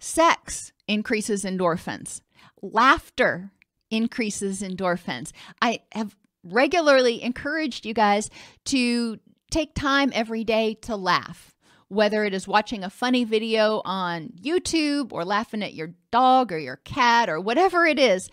[0.01, 2.19] Sex increases endorphins.
[2.61, 3.53] Laughter
[3.89, 5.31] increases endorphins.
[5.61, 8.29] I have regularly encouraged you guys
[8.65, 9.17] to
[9.49, 11.52] take time every day to laugh,
[11.93, 16.59] whether it is watching a funny video on YouTube or laughing at your dog or
[16.59, 18.29] your cat or whatever it is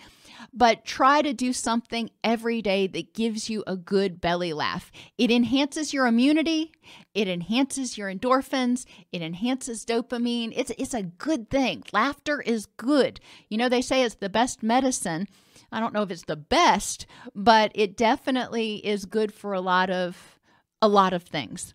[0.52, 4.90] but try to do something every day that gives you a good belly laugh.
[5.18, 6.72] It enhances your immunity,
[7.14, 10.52] it enhances your endorphins, it enhances dopamine.
[10.54, 11.84] It's it's a good thing.
[11.92, 13.20] Laughter is good.
[13.48, 15.28] You know they say it's the best medicine.
[15.72, 19.90] I don't know if it's the best, but it definitely is good for a lot
[19.90, 20.38] of
[20.82, 21.74] a lot of things.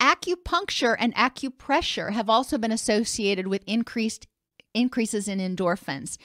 [0.00, 4.26] Acupuncture and acupressure have also been associated with increased
[4.74, 6.18] increases in endorphins.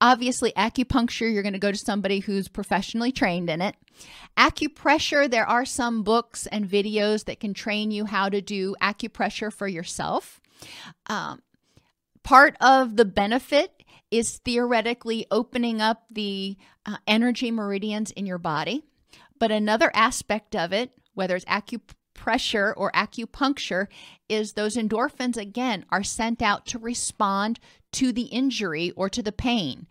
[0.00, 3.74] Obviously, acupuncture, you're going to go to somebody who's professionally trained in it.
[4.36, 9.52] Acupressure, there are some books and videos that can train you how to do acupressure
[9.52, 10.40] for yourself.
[11.08, 11.42] Um,
[12.22, 16.56] part of the benefit is theoretically opening up the
[16.86, 18.84] uh, energy meridians in your body.
[19.38, 21.44] But another aspect of it, whether it's
[22.18, 23.86] acupressure or acupuncture,
[24.28, 27.58] is those endorphins again are sent out to respond
[27.92, 29.86] to the injury or to the pain.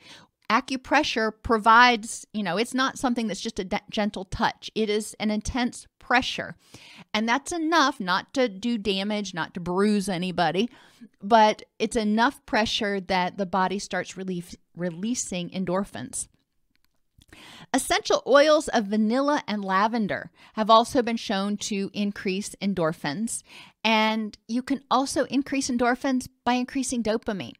[0.50, 5.16] Acupressure provides, you know, it's not something that's just a de- gentle touch, it is
[5.20, 6.56] an intense pressure.
[7.14, 10.70] And that's enough not to do damage, not to bruise anybody,
[11.22, 16.28] but it's enough pressure that the body starts relief- releasing endorphins.
[17.74, 23.44] Essential oils of vanilla and lavender have also been shown to increase endorphins,
[23.84, 27.56] and you can also increase endorphins by increasing dopamine.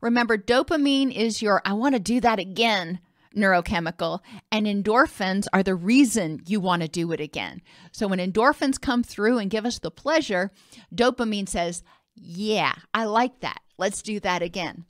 [0.00, 3.00] Remember, dopamine is your I want to do that again
[3.36, 7.60] neurochemical, and endorphins are the reason you want to do it again.
[7.92, 10.50] So when endorphins come through and give us the pleasure,
[10.94, 11.82] dopamine says,
[12.14, 13.60] Yeah, I like that.
[13.78, 14.86] Let's do that again.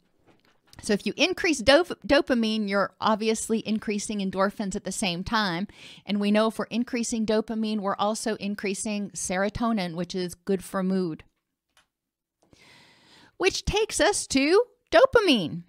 [0.82, 5.68] So if you increase dopamine, you're obviously increasing endorphins at the same time.
[6.04, 10.82] And we know if we're increasing dopamine, we're also increasing serotonin, which is good for
[10.82, 11.24] mood.
[13.38, 14.62] Which takes us to
[14.92, 15.62] dopamine.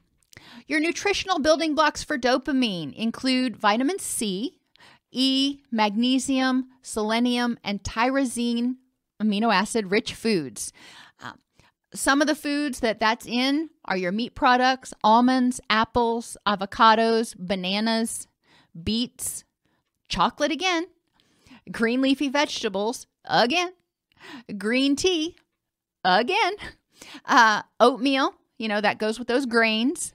[0.67, 4.59] Your nutritional building blocks for dopamine include vitamin C,
[5.11, 8.75] E, magnesium, selenium, and tyrosine
[9.21, 10.71] amino acid rich foods.
[11.93, 18.27] Some of the foods that that's in are your meat products, almonds, apples, avocados, bananas,
[18.83, 19.45] beets,
[20.09, 20.87] chocolate again,
[21.71, 23.73] green leafy vegetables again,
[24.57, 25.37] green tea
[26.03, 26.53] again,
[27.25, 30.13] uh, oatmeal, you know, that goes with those grains.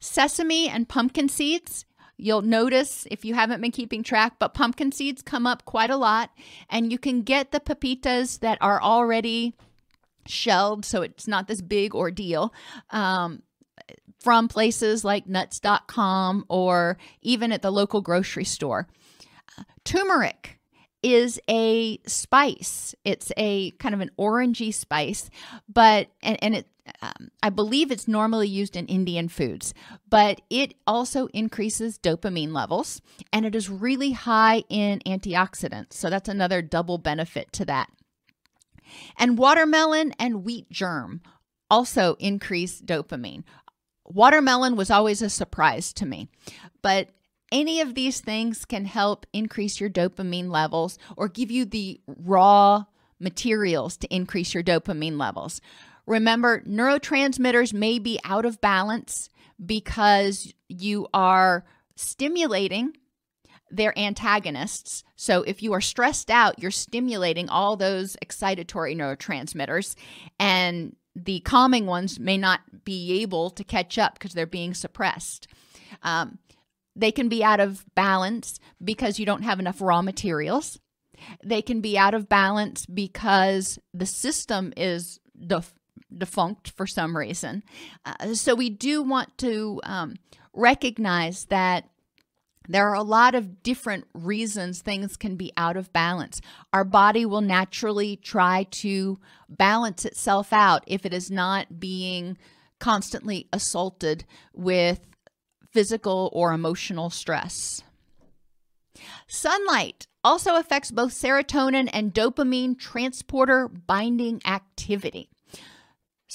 [0.00, 1.84] Sesame and pumpkin seeds.
[2.18, 5.96] You'll notice if you haven't been keeping track, but pumpkin seeds come up quite a
[5.96, 6.30] lot.
[6.70, 9.54] And you can get the pepitas that are already
[10.26, 12.52] shelled, so it's not this big ordeal.
[12.90, 13.42] Um,
[14.20, 18.88] from places like nuts.com or even at the local grocery store.
[19.84, 20.58] Turmeric
[21.02, 22.94] is a spice.
[23.04, 25.30] It's a kind of an orangey spice,
[25.68, 26.66] but and, and it
[27.02, 29.74] um, I believe it's normally used in Indian foods,
[30.08, 33.00] but it also increases dopamine levels
[33.32, 35.94] and it is really high in antioxidants.
[35.94, 37.90] So that's another double benefit to that.
[39.18, 41.20] And watermelon and wheat germ
[41.70, 43.44] also increase dopamine.
[44.04, 46.28] Watermelon was always a surprise to me,
[46.82, 47.10] but
[47.50, 52.84] any of these things can help increase your dopamine levels or give you the raw
[53.18, 55.60] materials to increase your dopamine levels.
[56.06, 59.28] Remember, neurotransmitters may be out of balance
[59.64, 61.64] because you are
[61.96, 62.96] stimulating
[63.76, 65.04] their antagonists.
[65.16, 69.94] So if you are stressed out, you're stimulating all those excitatory neurotransmitters,
[70.38, 75.48] and the calming ones may not be able to catch up because they're being suppressed.
[76.02, 76.38] Um,
[76.94, 80.78] they can be out of balance because you don't have enough raw materials.
[81.44, 85.74] They can be out of balance because the system is def-
[86.16, 87.62] defunct for some reason.
[88.04, 90.16] Uh, so we do want to um,
[90.52, 91.88] recognize that
[92.68, 96.40] there are a lot of different reasons things can be out of balance.
[96.72, 102.36] Our body will naturally try to balance itself out if it is not being
[102.78, 105.00] constantly assaulted with
[105.72, 107.82] physical or emotional stress.
[109.28, 115.28] Sunlight also affects both serotonin and dopamine transporter binding activity.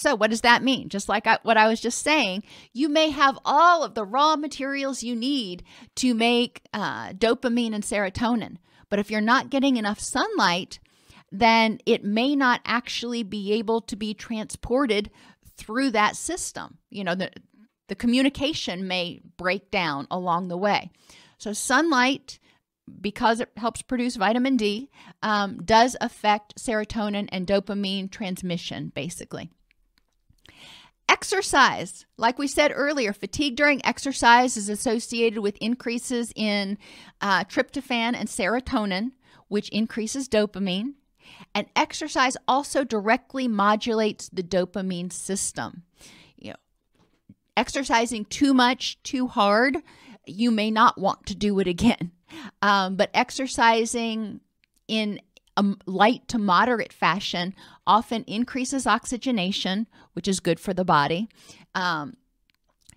[0.02, 0.90] So, what does that mean?
[0.90, 2.42] Just like I, what I was just saying,
[2.74, 5.64] you may have all of the raw materials you need
[5.98, 8.56] to make uh, dopamine and serotonin.
[8.90, 10.80] But if you're not getting enough sunlight,
[11.32, 15.12] then it may not actually be able to be transported
[15.56, 16.80] through that system.
[16.90, 17.30] You know, the,
[17.88, 20.90] the communication may break down along the way.
[21.38, 22.40] So, sunlight,
[23.00, 24.90] because it helps produce vitamin D,
[25.22, 29.52] um, does affect serotonin and dopamine transmission, basically.
[31.10, 32.06] Exercise.
[32.18, 36.78] Like we said earlier, fatigue during exercise is associated with increases in
[37.20, 39.12] uh, tryptophan and serotonin,
[39.48, 40.94] which increases dopamine.
[41.54, 45.84] And exercise also directly modulates the dopamine system.
[46.38, 46.56] You know,
[47.58, 49.78] exercising too much, too hard,
[50.26, 52.12] you may not want to do it again.
[52.62, 54.40] Um, but exercising
[54.88, 55.20] in
[55.58, 57.54] a light to moderate fashion
[57.88, 61.28] often increases oxygenation, which is good for the body.
[61.74, 62.18] Um,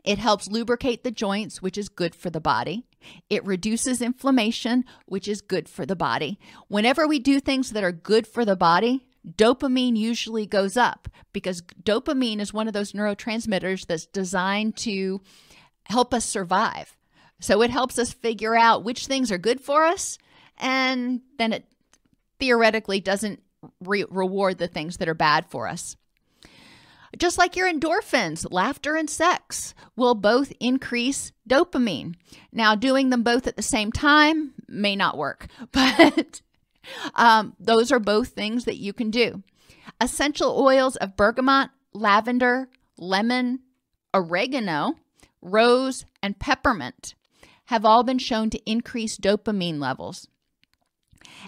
[0.04, 2.84] it helps lubricate the joints, which is good for the body.
[3.30, 6.38] It reduces inflammation, which is good for the body.
[6.68, 11.62] Whenever we do things that are good for the body, dopamine usually goes up because
[11.82, 15.22] dopamine is one of those neurotransmitters that's designed to
[15.84, 16.96] help us survive.
[17.40, 20.18] So it helps us figure out which things are good for us,
[20.58, 21.64] and then it
[22.38, 23.42] theoretically doesn't
[23.80, 25.96] re- reward the things that are bad for us.
[27.18, 32.16] Just like your endorphins, laughter and sex will both increase dopamine.
[32.52, 36.40] Now, doing them both at the same time may not work, but
[37.14, 39.42] um, those are both things that you can do.
[40.00, 43.60] Essential oils of bergamot, lavender, lemon,
[44.12, 44.94] oregano,
[45.40, 47.14] rose, and peppermint
[47.66, 50.28] have all been shown to increase dopamine levels.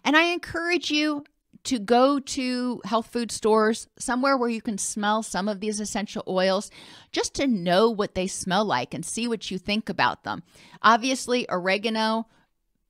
[0.04, 1.24] And I encourage you
[1.66, 6.22] to go to health food stores, somewhere where you can smell some of these essential
[6.28, 6.70] oils,
[7.12, 10.42] just to know what they smell like and see what you think about them.
[10.82, 12.26] Obviously, oregano,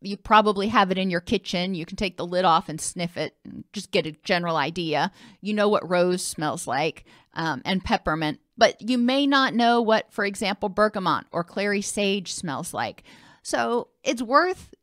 [0.03, 1.75] you probably have it in your kitchen.
[1.75, 5.11] You can take the lid off and sniff it, and just get a general idea.
[5.41, 10.13] You know what rose smells like um, and peppermint, but you may not know what,
[10.13, 13.05] for example, bergamot or clary sage smells like.
[13.43, 14.75] So it's worth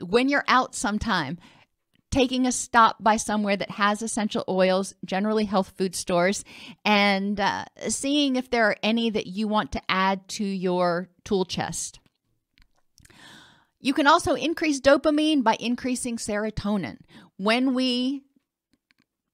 [0.00, 1.38] when you're out sometime,
[2.12, 6.44] taking a stop by somewhere that has essential oils, generally health food stores,
[6.84, 11.44] and uh, seeing if there are any that you want to add to your tool
[11.44, 11.98] chest.
[13.80, 16.98] You can also increase dopamine by increasing serotonin.
[17.36, 18.22] When we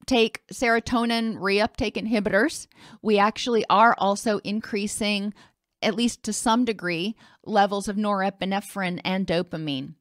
[0.06, 2.66] take serotonin reuptake inhibitors,
[3.02, 5.34] we actually are also increasing,
[5.82, 9.94] at least to some degree, levels of norepinephrine and dopamine.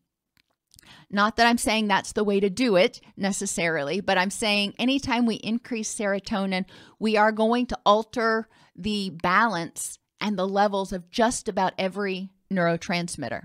[1.10, 5.26] Not that I'm saying that's the way to do it necessarily, but I'm saying anytime
[5.26, 6.66] we increase serotonin,
[7.00, 13.44] we are going to alter the balance and the levels of just about every neurotransmitter.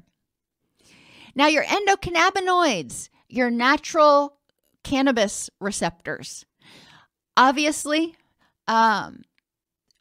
[1.34, 4.36] Now, your endocannabinoids, your natural
[4.84, 6.44] cannabis receptors.
[7.36, 8.14] Obviously,
[8.68, 9.22] um,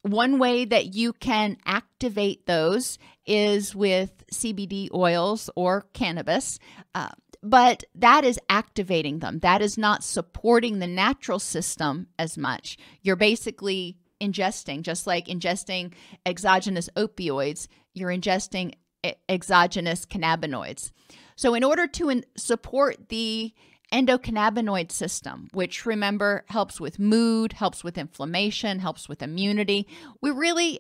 [0.02, 6.60] one way that you can activate those is with CBD oils or cannabis.
[6.96, 7.10] Uh,
[7.44, 9.40] but that is activating them.
[9.40, 12.78] That is not supporting the natural system as much.
[13.02, 15.94] You're basically ingesting, just like ingesting
[16.26, 18.74] exogenous opioids, you're ingesting
[19.28, 20.92] exogenous cannabinoids.
[21.36, 23.54] So, in order to in- support the
[23.92, 29.88] endocannabinoid system, which remember helps with mood, helps with inflammation, helps with immunity,
[30.22, 30.80] we really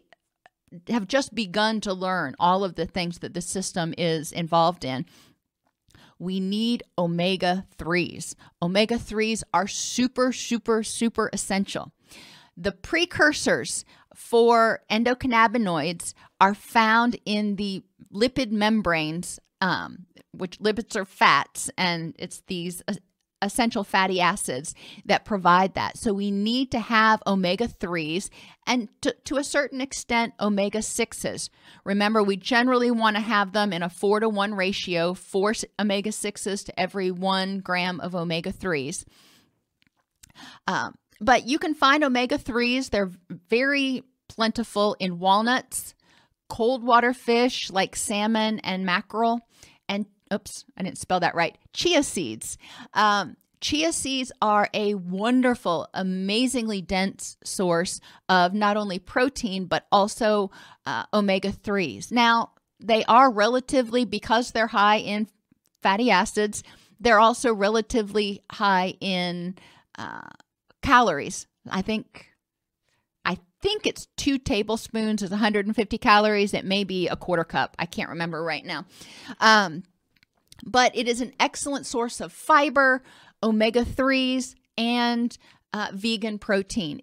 [0.88, 5.05] have just begun to learn all of the things that the system is involved in
[6.22, 8.36] we need omega 3s.
[8.61, 11.91] Omega 3s are super, super, super essential.
[12.55, 17.82] The precursors for endocannabinoids are found in the
[18.13, 22.84] lipid membranes, um, which lipids are fats, and it's these
[23.41, 24.73] essential fatty acids
[25.05, 25.97] that provide that.
[25.97, 28.29] So we need to have omega 3s
[28.67, 31.49] and to, to a certain extent, omega 6s.
[31.83, 36.11] Remember, we generally want to have them in a four to one ratio, four omega
[36.11, 39.05] 6s to every one gram of omega 3s.
[40.67, 43.11] Um, but you can find omega 3s, they're
[43.49, 45.93] very plentiful in walnuts,
[46.49, 49.39] cold water fish like salmon and mackerel,
[49.87, 51.57] and oops, I didn't spell that right.
[51.73, 52.57] Chia seeds.
[52.93, 60.51] Um, chia seeds are a wonderful, amazingly dense source of not only protein, but also
[60.86, 62.11] uh, omega 3s.
[62.11, 65.27] Now, they are relatively, because they're high in
[65.82, 66.63] fatty acids,
[66.99, 69.55] they're also relatively high in
[69.97, 70.29] uh,
[70.82, 71.47] calories.
[71.69, 72.32] I think
[73.61, 76.53] think it's two tablespoons is 150 calories.
[76.53, 77.75] It may be a quarter cup.
[77.79, 78.86] I can't remember right now.
[79.39, 79.84] Um,
[80.66, 83.03] but it is an excellent source of fiber,
[83.43, 85.38] omega 3s, and
[85.74, 87.01] uh, vegan protein.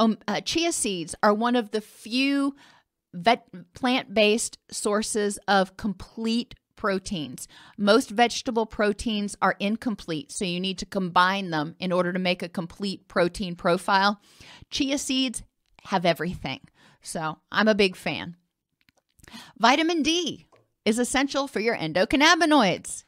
[0.00, 2.54] Um, uh, chia seeds are one of the few
[3.12, 7.48] vet- plant based sources of complete proteins.
[7.76, 12.42] Most vegetable proteins are incomplete, so you need to combine them in order to make
[12.42, 14.20] a complete protein profile.
[14.70, 15.42] Chia seeds
[15.84, 16.60] have everything,
[17.02, 18.36] so I'm a big fan.
[19.58, 20.46] Vitamin D
[20.88, 23.04] is essential for your endocannabinoids.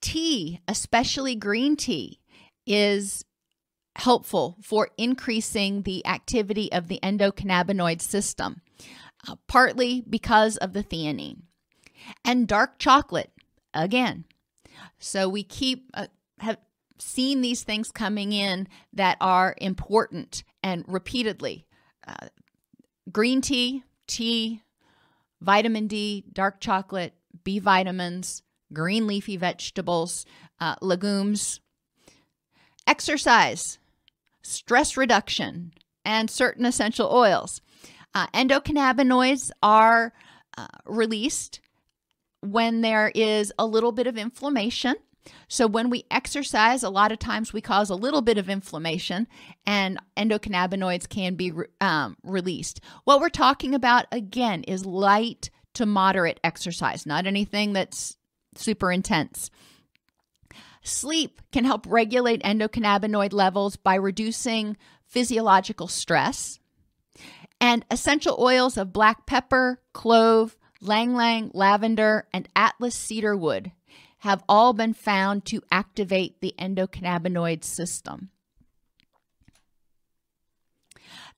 [0.00, 2.18] Tea, especially green tea,
[2.66, 3.24] is
[3.94, 8.60] helpful for increasing the activity of the endocannabinoid system,
[9.28, 11.42] uh, partly because of the theanine.
[12.24, 13.30] And dark chocolate,
[13.72, 14.24] again.
[14.98, 16.08] So we keep, uh,
[16.40, 16.58] have
[16.98, 21.66] seen these things coming in that are important and repeatedly.
[22.04, 22.28] Uh,
[23.12, 24.62] green tea, tea,
[25.40, 27.14] vitamin D, dark chocolate,
[27.44, 30.26] B vitamins, green leafy vegetables,
[30.60, 31.60] uh, legumes,
[32.86, 33.78] exercise,
[34.42, 35.72] stress reduction,
[36.04, 37.60] and certain essential oils.
[38.14, 40.12] Uh, endocannabinoids are
[40.56, 41.60] uh, released
[42.40, 44.94] when there is a little bit of inflammation.
[45.48, 49.26] So, when we exercise, a lot of times we cause a little bit of inflammation
[49.66, 52.80] and endocannabinoids can be um, released.
[53.04, 58.16] What we're talking about again is light to moderate exercise, not anything that's
[58.56, 59.50] super intense.
[60.82, 66.58] Sleep can help regulate endocannabinoid levels by reducing physiological stress.
[67.60, 73.72] And essential oils of black pepper, clove, Ylang Ylang lavender, and Atlas cedarwood
[74.26, 78.30] have all been found to activate the endocannabinoid system.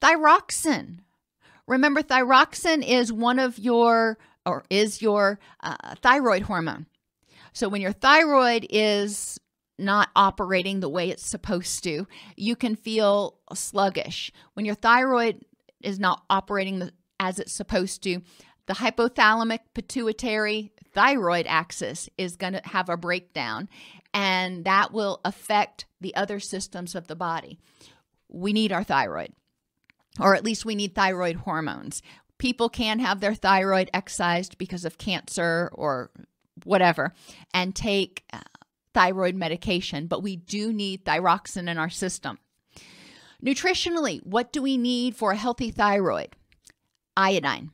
[0.00, 1.00] Thyroxin.
[1.66, 4.16] Remember, thyroxin is one of your,
[4.46, 6.86] or is your uh, thyroid hormone.
[7.52, 9.38] So when your thyroid is
[9.78, 14.32] not operating the way it's supposed to, you can feel sluggish.
[14.54, 15.44] When your thyroid
[15.82, 18.22] is not operating as it's supposed to,
[18.66, 23.68] the hypothalamic pituitary thyroid axis is going to have a breakdown,
[24.12, 27.60] and that will affect the other systems of the body.
[28.28, 29.32] We need our thyroid,
[30.18, 32.02] or at least we need thyroid hormones.
[32.36, 36.10] People can have their thyroid excised because of cancer or
[36.64, 37.14] whatever
[37.54, 38.40] and take uh,
[38.92, 42.40] thyroid medication, but we do need thyroxin in our system.
[43.40, 46.34] Nutritionally, what do we need for a healthy thyroid?
[47.16, 47.70] Iodine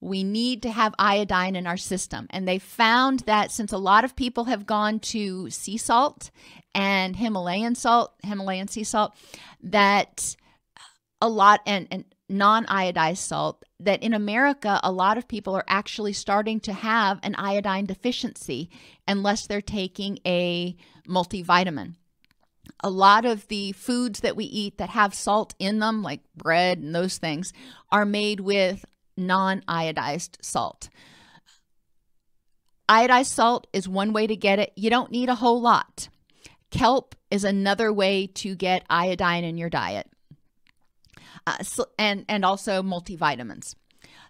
[0.00, 2.26] we need to have iodine in our system.
[2.30, 6.30] And they found that since a lot of people have gone to sea salt
[6.74, 9.14] and Himalayan salt, Himalayan sea salt,
[9.62, 10.36] that
[11.20, 15.64] a lot and, and non iodized salt, that in America, a lot of people are
[15.66, 18.70] actually starting to have an iodine deficiency
[19.06, 20.76] unless they're taking a
[21.08, 21.94] multivitamin.
[22.84, 26.78] A lot of the foods that we eat that have salt in them, like bread
[26.78, 27.52] and those things,
[27.90, 28.84] are made with
[29.18, 30.88] non iodized salt.
[32.88, 34.72] Iodized salt is one way to get it.
[34.74, 36.08] You don't need a whole lot.
[36.70, 40.10] Kelp is another way to get iodine in your diet.
[41.46, 43.74] Uh, so, and, and also multivitamins.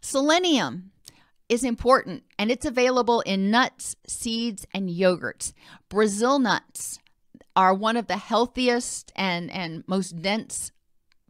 [0.00, 0.90] Selenium
[1.48, 5.52] is important and it's available in nuts, seeds, and yogurts.
[5.88, 6.98] Brazil nuts
[7.56, 10.70] are one of the healthiest and, and most dense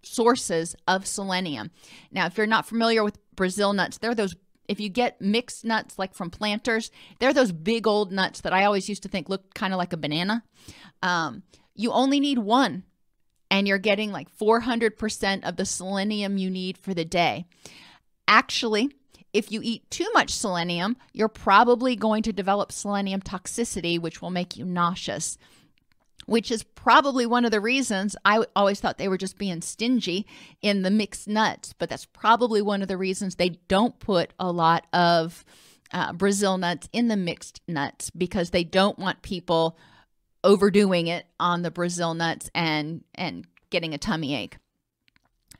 [0.02, 1.70] sources of selenium.
[2.10, 3.96] Now, if you're not familiar with Brazil nuts.
[3.96, 4.34] They're those
[4.68, 8.64] if you get mixed nuts like from planters, they're those big old nuts that I
[8.64, 10.44] always used to think looked kind of like a banana.
[11.02, 11.42] Um,
[11.74, 12.82] you only need one
[13.50, 17.46] and you're getting like 400% of the selenium you need for the day.
[18.26, 18.90] Actually,
[19.32, 24.30] if you eat too much selenium, you're probably going to develop selenium toxicity, which will
[24.30, 25.38] make you nauseous
[26.28, 30.26] which is probably one of the reasons I always thought they were just being stingy
[30.60, 31.72] in the mixed nuts.
[31.72, 35.42] But that's probably one of the reasons they don't put a lot of
[35.90, 39.78] uh, Brazil nuts in the mixed nuts because they don't want people
[40.44, 44.58] overdoing it on the Brazil nuts and and getting a tummy ache.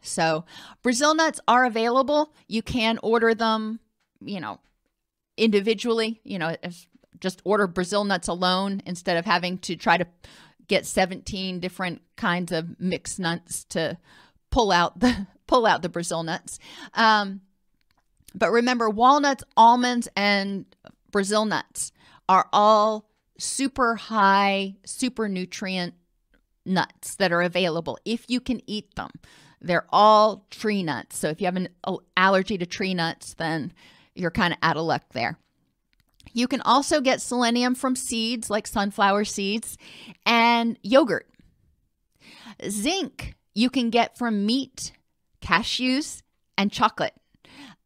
[0.02, 0.44] So,
[0.82, 2.34] Brazil nuts are available.
[2.46, 3.80] You can order them,
[4.20, 4.60] you know,
[5.38, 6.56] individually, you know,
[7.20, 10.06] just order Brazil nuts alone instead of having to try to
[10.68, 13.98] get 17 different kinds of mixed nuts to
[14.50, 16.58] pull out the pull out the Brazil nuts.
[16.94, 17.40] Um,
[18.34, 20.66] but remember, walnuts, almonds, and
[21.10, 21.92] Brazil nuts
[22.28, 23.08] are all
[23.38, 25.94] super high, super nutrient
[26.66, 29.10] nuts that are available if you can eat them.
[29.60, 31.18] They're all tree nuts.
[31.18, 31.68] So if you have an
[32.16, 33.72] allergy to tree nuts, then
[34.14, 35.38] you're kind of out of luck there.
[36.32, 39.76] You can also get selenium from seeds like sunflower seeds
[40.26, 41.28] and yogurt.
[42.68, 44.92] Zinc you can get from meat,
[45.42, 46.22] cashews,
[46.56, 47.14] and chocolate.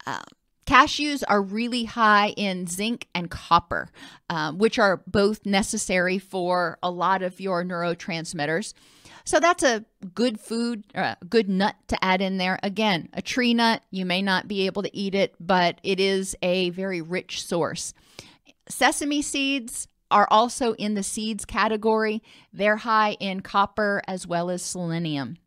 [0.06, 0.20] Uh,
[0.66, 3.88] cashews are really high in zinc and copper,
[4.28, 8.74] uh, which are both necessary for a lot of your neurotransmitters.
[9.24, 12.58] So that's a good food, uh, good nut to add in there.
[12.62, 16.36] Again, a tree nut, you may not be able to eat it, but it is
[16.42, 17.94] a very rich source.
[18.68, 22.22] Sesame seeds are also in the seeds category.
[22.52, 25.38] They're high in copper as well as selenium.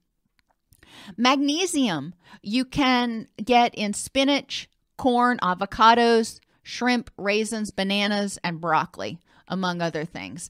[1.17, 10.05] Magnesium you can get in spinach, corn, avocados, shrimp, raisins, bananas, and broccoli, among other
[10.05, 10.49] things.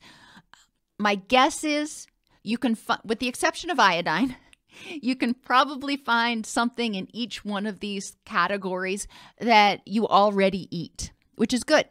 [0.98, 2.08] My guess is
[2.44, 4.36] you can, with the exception of iodine,
[4.88, 9.08] you can probably find something in each one of these categories
[9.40, 11.86] that you already eat, which is good.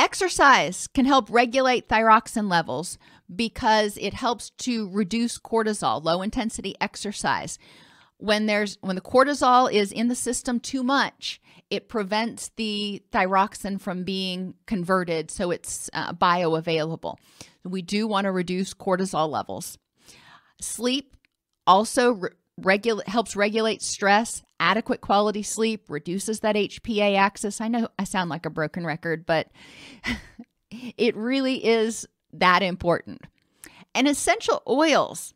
[0.00, 2.96] Exercise can help regulate thyroxin levels
[3.36, 7.58] because it helps to reduce cortisol, low intensity exercise.
[8.16, 11.38] When there's when the cortisol is in the system too much,
[11.68, 17.16] it prevents the thyroxin from being converted so it's uh, bioavailable.
[17.62, 19.76] We do want to reduce cortisol levels.
[20.62, 21.14] Sleep
[21.66, 24.42] also re- regula- helps regulate stress.
[24.60, 27.60] Adequate quality sleep reduces that HPA axis.
[27.60, 29.48] I know I sound like a broken record, but
[30.70, 33.22] it really is that important.
[33.94, 35.34] And essential oils,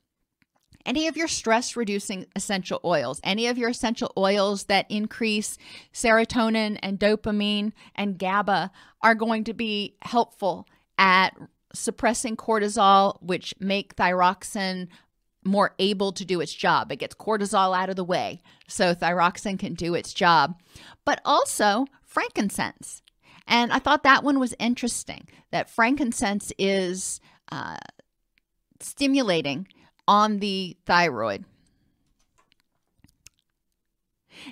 [0.87, 5.57] any of your stress reducing essential oils, any of your essential oils that increase
[5.93, 8.70] serotonin and dopamine and GABA
[9.03, 10.68] are going to be helpful
[10.99, 11.31] at
[11.72, 14.89] suppressing cortisol, which make thyroxine
[15.45, 16.90] more able to do its job.
[16.90, 20.61] It gets cortisol out of the way so thyroxine can do its job.
[21.05, 23.03] But also frankincense.
[23.47, 27.20] And I thought that one was interesting that frankincense is
[27.53, 27.76] uh,
[28.80, 29.68] stimulating
[30.09, 31.45] on the thyroid.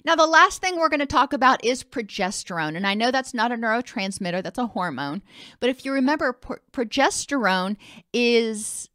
[0.04, 2.76] Now, the last thing we're going to talk about is progesterone.
[2.76, 5.22] And I know that's not a neurotransmitter, that's a hormone.
[5.60, 7.76] But if you remember, pro- progesterone
[8.12, 8.88] is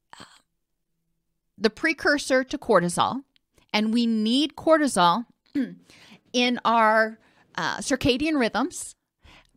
[1.57, 3.23] the precursor to cortisol,
[3.73, 5.25] and we need cortisol
[6.33, 7.19] in our
[7.55, 8.95] uh, circadian rhythms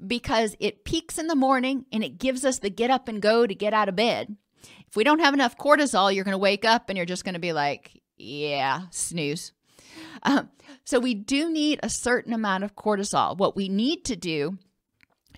[0.04, 3.46] because it peaks in the morning and it gives us the get up and go
[3.46, 4.36] to get out of bed.
[4.88, 7.34] If we don't have enough cortisol, you're going to wake up and you're just going
[7.34, 9.52] to be like, yeah, snooze.
[10.22, 10.50] Um,
[10.84, 13.36] so we do need a certain amount of cortisol.
[13.36, 14.58] What we need to do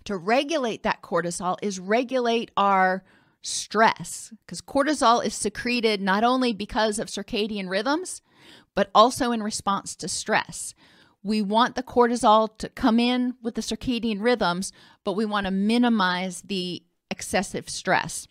[0.04, 3.04] to regulate that cortisol is regulate our
[3.43, 8.22] stress because cortisol is secreted not only because of circadian rhythms,
[8.74, 10.74] but also in response to stress.
[11.22, 14.72] We want the cortisol to come in with the circadian rhythms,
[15.05, 18.26] but we want to minimize the excessive stress.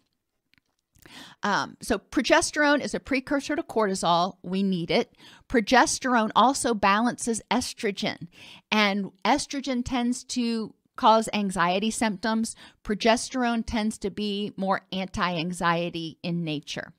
[1.43, 4.37] Um, so, progesterone is a precursor to cortisol.
[4.43, 5.15] We need it.
[5.49, 8.27] Progesterone also balances estrogen,
[8.71, 16.43] and estrogen tends to cause anxiety symptoms, progesterone tends to be more anti anxiety in
[16.43, 16.93] nature.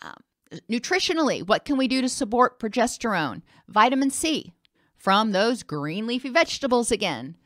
[0.00, 0.14] Um,
[0.70, 3.42] nutritionally, what can we do to support progesterone?
[3.68, 4.54] Vitamin C
[4.96, 7.36] from those green leafy vegetables again,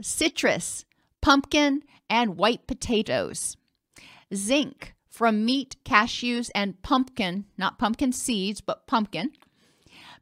[0.00, 0.84] citrus,
[1.20, 3.56] pumpkin, and white potatoes.
[4.32, 9.32] Zinc from meat, cashews, and pumpkin, not pumpkin seeds, but pumpkin.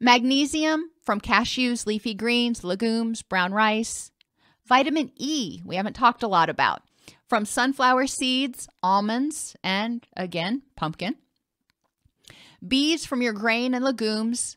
[0.01, 4.13] Magnesium from cashews, leafy greens, legumes, brown rice.
[4.71, 6.85] Vitamin E, we haven't talked a lot about,
[7.29, 11.17] from sunflower seeds, almonds, and again, pumpkin.
[12.67, 14.57] B's from your grain and legumes,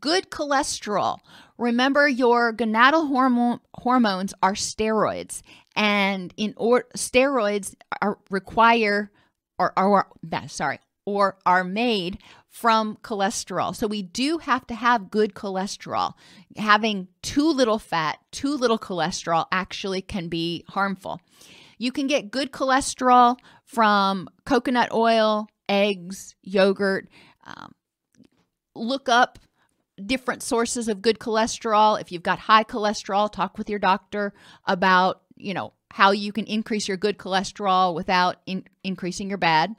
[0.00, 1.18] good cholesterol.
[1.58, 5.42] Remember, your gonadal hormone, hormones are steroids,
[5.76, 9.12] and in or steroids are require
[9.60, 10.08] or are
[10.48, 13.74] sorry or are made from cholesterol.
[13.74, 16.14] So we do have to have good cholesterol.
[16.56, 21.20] Having too little fat, too little cholesterol actually can be harmful.
[21.78, 27.08] You can get good cholesterol from coconut oil, eggs, yogurt.
[27.46, 27.72] Um,
[28.74, 29.38] look up
[30.04, 32.00] different sources of good cholesterol.
[32.00, 34.32] If you've got high cholesterol, talk with your doctor
[34.66, 39.74] about, you know, how you can increase your good cholesterol without in- increasing your bad.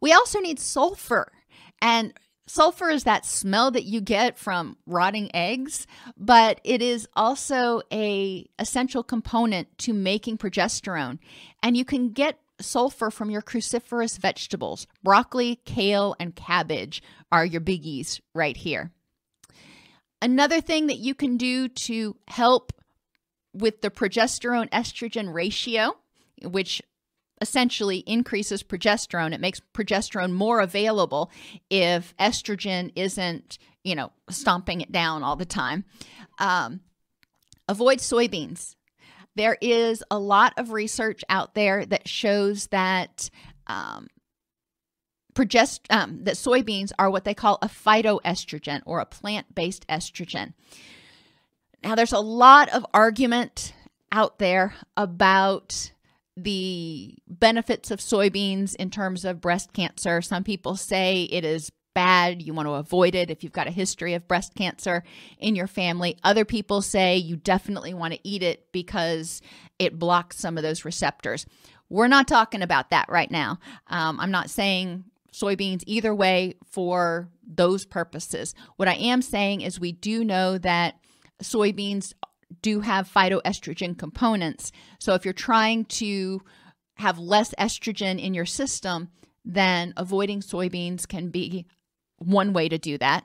[0.00, 1.32] We also need sulfur.
[1.80, 2.12] And
[2.46, 5.86] sulfur is that smell that you get from rotting eggs,
[6.16, 11.18] but it is also a essential component to making progesterone.
[11.62, 14.86] And you can get sulfur from your cruciferous vegetables.
[15.02, 18.92] Broccoli, kale, and cabbage are your biggies right here.
[20.20, 22.72] Another thing that you can do to help
[23.52, 25.96] with the progesterone estrogen ratio,
[26.42, 26.80] which
[27.42, 29.34] essentially increases progesterone.
[29.34, 31.30] It makes progesterone more available
[31.68, 35.84] if estrogen isn't, you know, stomping it down all the time.
[36.38, 36.80] Um,
[37.68, 38.76] avoid soybeans.
[39.34, 43.28] There is a lot of research out there that shows that
[43.66, 44.08] um,
[45.34, 50.52] progest- um, that soybeans are what they call a phytoestrogen or a plant-based estrogen.
[51.82, 53.74] Now, there's a lot of argument
[54.12, 55.90] out there about
[56.36, 60.22] the benefits of soybeans in terms of breast cancer.
[60.22, 62.42] Some people say it is bad.
[62.42, 65.04] You want to avoid it if you've got a history of breast cancer
[65.38, 66.16] in your family.
[66.24, 69.42] Other people say you definitely want to eat it because
[69.78, 71.46] it blocks some of those receptors.
[71.88, 73.58] We're not talking about that right now.
[73.88, 78.54] Um, I'm not saying soybeans either way for those purposes.
[78.76, 80.96] What I am saying is we do know that
[81.42, 82.14] soybeans
[82.60, 84.72] do have phytoestrogen components.
[84.98, 86.42] So if you're trying to
[86.96, 89.08] have less estrogen in your system,
[89.44, 91.66] then avoiding soybeans can be
[92.18, 93.24] one way to do that.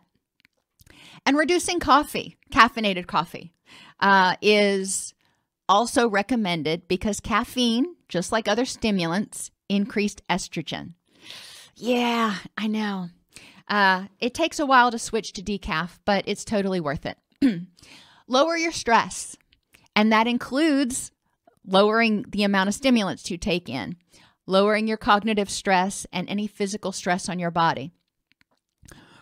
[1.26, 3.54] And reducing coffee, caffeinated coffee,
[4.00, 5.14] uh, is
[5.68, 10.94] also recommended because caffeine, just like other stimulants, increased estrogen.
[11.76, 13.10] Yeah, I know.
[13.68, 17.18] Uh, it takes a while to switch to decaf, but it's totally worth it.
[18.28, 19.38] Lower your stress,
[19.96, 21.12] and that includes
[21.66, 23.96] lowering the amount of stimulants you take in,
[24.46, 27.92] lowering your cognitive stress and any physical stress on your body.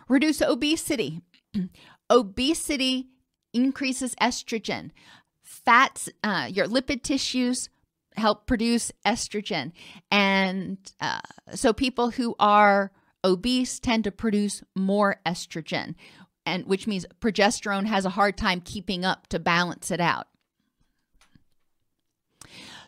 [0.08, 1.22] Reduce obesity.
[2.10, 3.08] obesity
[3.54, 4.92] increases estrogen.
[5.44, 7.70] Fats, uh, your lipid tissues
[8.18, 9.72] help produce estrogen.
[10.12, 11.22] And uh,
[11.54, 12.92] so people who are
[13.24, 15.96] obese tend to produce more estrogen,
[16.46, 20.28] and which means progesterone has a hard time keeping up to balance it out.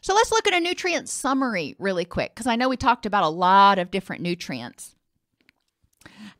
[0.01, 3.23] So let's look at a nutrient summary really quick because I know we talked about
[3.23, 4.95] a lot of different nutrients.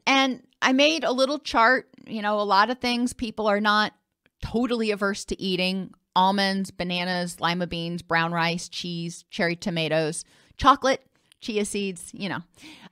[0.05, 3.93] And I made a little chart, you know, a lot of things people are not
[4.41, 10.23] totally averse to eating almonds, bananas, lima beans, brown rice, cheese, cherry tomatoes,
[10.57, 11.05] chocolate,
[11.41, 12.39] chia seeds, you know.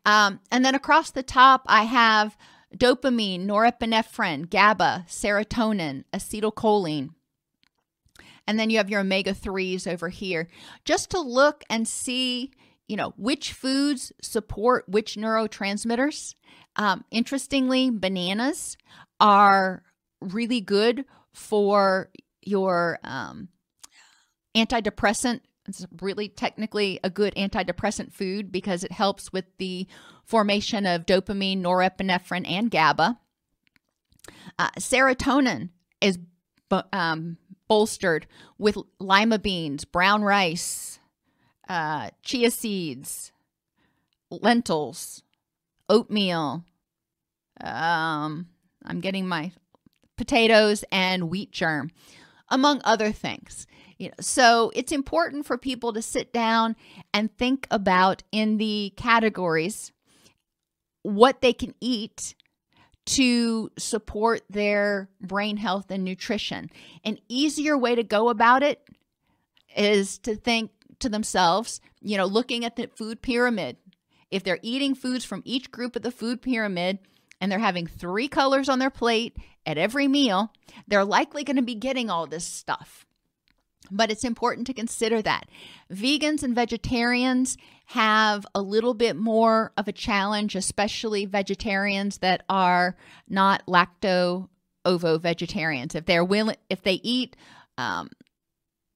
[0.06, 2.38] Um, and then across the top, I have
[2.76, 7.10] dopamine, norepinephrine, GABA, serotonin, acetylcholine.
[8.48, 10.48] And then you have your omega 3s over here,
[10.84, 12.52] just to look and see,
[12.88, 16.36] you know, which foods support which neurotransmitters.
[16.76, 18.78] Um, interestingly, bananas
[19.20, 19.84] are
[20.22, 22.10] really good for
[22.42, 23.50] your um,
[24.56, 29.88] antidepressant it's really technically a good antidepressant food because it helps with the
[30.24, 33.18] formation of dopamine, norepinephrine, and GABA.
[34.58, 35.70] Uh, serotonin
[36.02, 36.18] is
[36.92, 37.38] um,
[37.68, 41.00] bolstered with lima beans, brown rice,
[41.68, 43.32] uh, chia seeds,
[44.30, 45.24] lentils,
[45.90, 46.64] oatmeal.
[47.62, 48.48] Um,
[48.86, 49.52] I'm getting my
[50.18, 51.92] potatoes and wheat germ,
[52.50, 53.68] among other things.
[53.98, 56.76] You know, so it's important for people to sit down
[57.14, 59.92] and think about in the categories
[61.04, 62.36] what they can eat
[63.06, 66.70] to support their brain health and nutrition.
[67.04, 68.82] An easier way to go about it
[69.76, 73.78] is to think to themselves, you know, looking at the food pyramid.
[74.32, 77.00] If they're eating foods from each group of the food pyramid
[77.40, 80.52] and they're having three colors on their plate at every meal,
[80.88, 83.05] they're likely going to be getting all this stuff.
[83.92, 85.48] But it's important to consider that.
[85.92, 87.58] Vegans and vegetarians
[87.88, 92.96] have a little bit more of a challenge, especially vegetarians that are
[93.30, 94.50] not lacto
[94.86, 95.96] ovo vegetarians.
[95.96, 97.36] If they're willing, if they eat
[97.78, 98.10] um,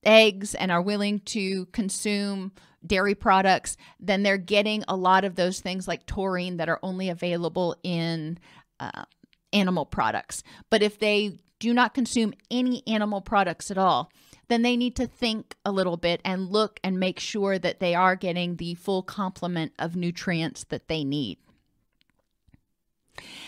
[0.03, 2.51] eggs and are willing to consume
[2.85, 7.09] dairy products, then they're getting a lot of those things like taurine that are only
[7.09, 8.39] available in
[8.79, 9.03] uh,
[9.51, 10.43] animal products.
[10.69, 14.11] But if they do not consume any animal products at all,
[14.49, 17.95] then they need to think a little bit and look and make sure that they
[17.95, 21.37] are getting the full complement of nutrients that they need.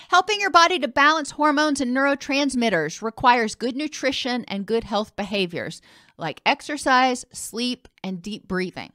[0.09, 5.81] Helping your body to balance hormones and neurotransmitters requires good nutrition and good health behaviors
[6.17, 8.91] like exercise, sleep, and deep breathing.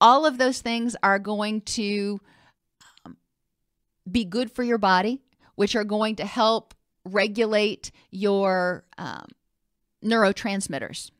[0.00, 2.20] All of those things are going to
[3.04, 3.16] um,
[4.10, 5.20] be good for your body,
[5.54, 6.74] which are going to help
[7.04, 9.26] regulate your um,
[10.04, 11.10] neurotransmitters.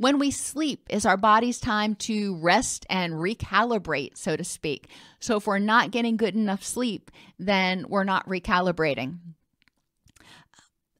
[0.00, 4.88] When we sleep is our body's time to rest and recalibrate, so to speak.
[5.18, 9.18] So if we're not getting good enough sleep, then we're not recalibrating.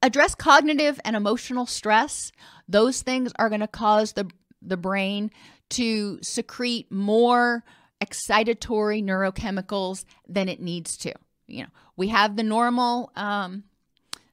[0.02, 2.30] Address cognitive and emotional stress.
[2.68, 4.28] Those things are going to cause the,
[4.60, 5.30] the brain
[5.70, 7.64] to secrete more
[8.04, 11.14] excitatory neurochemicals than it needs to.
[11.46, 13.64] You know, we have the normal um,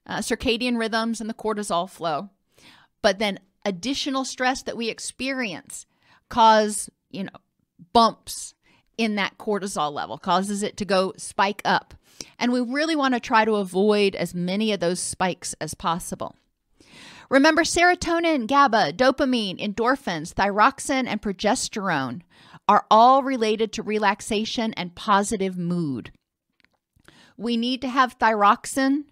[0.05, 2.31] uh, circadian rhythms and the cortisol flow,
[3.01, 5.85] but then additional stress that we experience
[6.29, 7.31] cause, you know,
[7.91, 8.53] bumps
[8.97, 11.93] in that cortisol level, causes it to go spike up.
[12.39, 16.35] And we really want to try to avoid as many of those spikes as possible.
[17.29, 22.21] Remember, serotonin, GABA, dopamine, endorphins, thyroxine, and progesterone
[22.69, 26.11] are all related to relaxation and positive mood.
[27.35, 29.03] We need to have thyroxine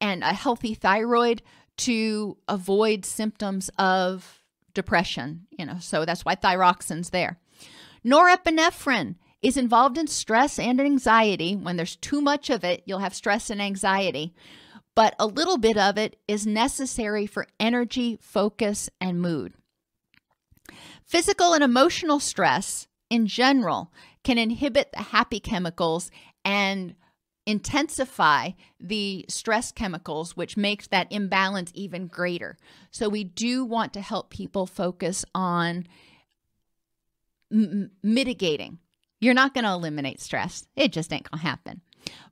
[0.00, 1.42] and a healthy thyroid
[1.80, 4.42] to avoid symptoms of
[4.74, 7.38] depression, you know, so that's why thyroxine's there.
[8.04, 11.56] Norepinephrine is involved in stress and anxiety.
[11.56, 14.34] When there's too much of it, you'll have stress and anxiety,
[14.94, 19.54] but a little bit of it is necessary for energy, focus, and mood.
[21.04, 26.10] Physical and emotional stress in general can inhibit the happy chemicals
[26.44, 26.94] and
[27.46, 32.56] intensify the stress chemicals, which makes that imbalance even greater.
[32.90, 35.86] So, we do want to help people focus on
[37.50, 38.78] mitigating.
[39.20, 41.82] You're not going to eliminate stress, it just ain't going to happen.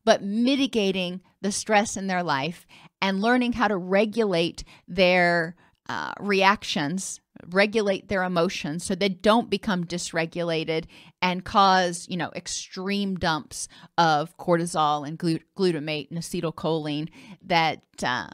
[0.05, 2.67] But mitigating the stress in their life
[3.03, 5.55] and learning how to regulate their
[5.89, 10.85] uh, reactions regulate their emotions so they don't become dysregulated
[11.23, 17.09] and cause you know extreme dumps of cortisol and glut- glutamate and acetylcholine
[17.43, 18.29] that uh,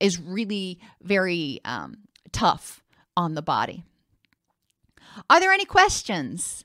[0.00, 1.98] is really very um,
[2.32, 2.82] tough
[3.16, 3.84] on the body.
[5.28, 6.64] Are there any questions